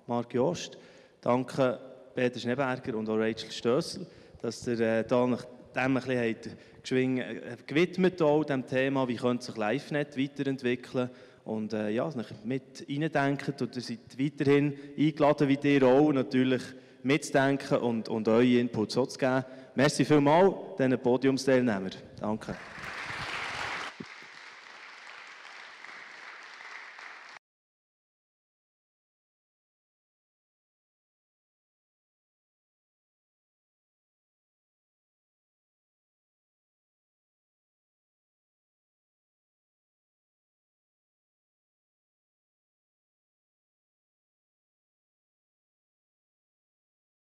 Marc 0.06 0.34
Jost. 0.34 0.78
Danke 1.20 1.78
Peter 2.14 2.38
Schneeberger 2.38 2.96
und 2.96 3.08
auch 3.08 3.16
Rachel 3.16 3.50
Stössel 3.50 4.06
dass 4.46 4.66
ihr 4.66 4.80
äh, 4.80 5.04
da 5.04 5.24
dem 5.26 5.36
ein 5.74 5.94
bisschen 5.94 6.36
geschwing, 6.82 7.18
äh, 7.18 7.56
gewidmet, 7.66 8.22
auch 8.22 8.44
dem 8.44 8.66
Thema, 8.66 9.08
wie 9.08 9.16
könnte 9.16 9.44
sich 9.44 9.56
LiveNet 9.56 10.16
weiterentwickeln 10.16 11.10
und 11.44 11.72
äh, 11.72 11.90
ja, 11.90 12.10
mit 12.44 12.86
reindenken 12.88 13.54
und 13.60 13.76
ihr 13.76 13.82
seid 13.82 14.18
weiterhin 14.18 14.74
eingeladen, 14.96 15.48
wie 15.48 15.68
ihr 15.68 15.82
auch, 15.82 16.12
natürlich 16.12 16.62
mitzudenken 17.02 17.78
und, 17.78 18.08
und 18.08 18.28
eure 18.28 18.58
Inputs 18.58 18.94
so 18.94 19.06
zu 19.06 19.18
geben. 19.18 19.44
Merci 19.74 20.04
vielmals 20.04 20.54
diesen 20.78 20.98
Podiumsteilnehmern. 20.98 21.92
Danke. 22.20 22.56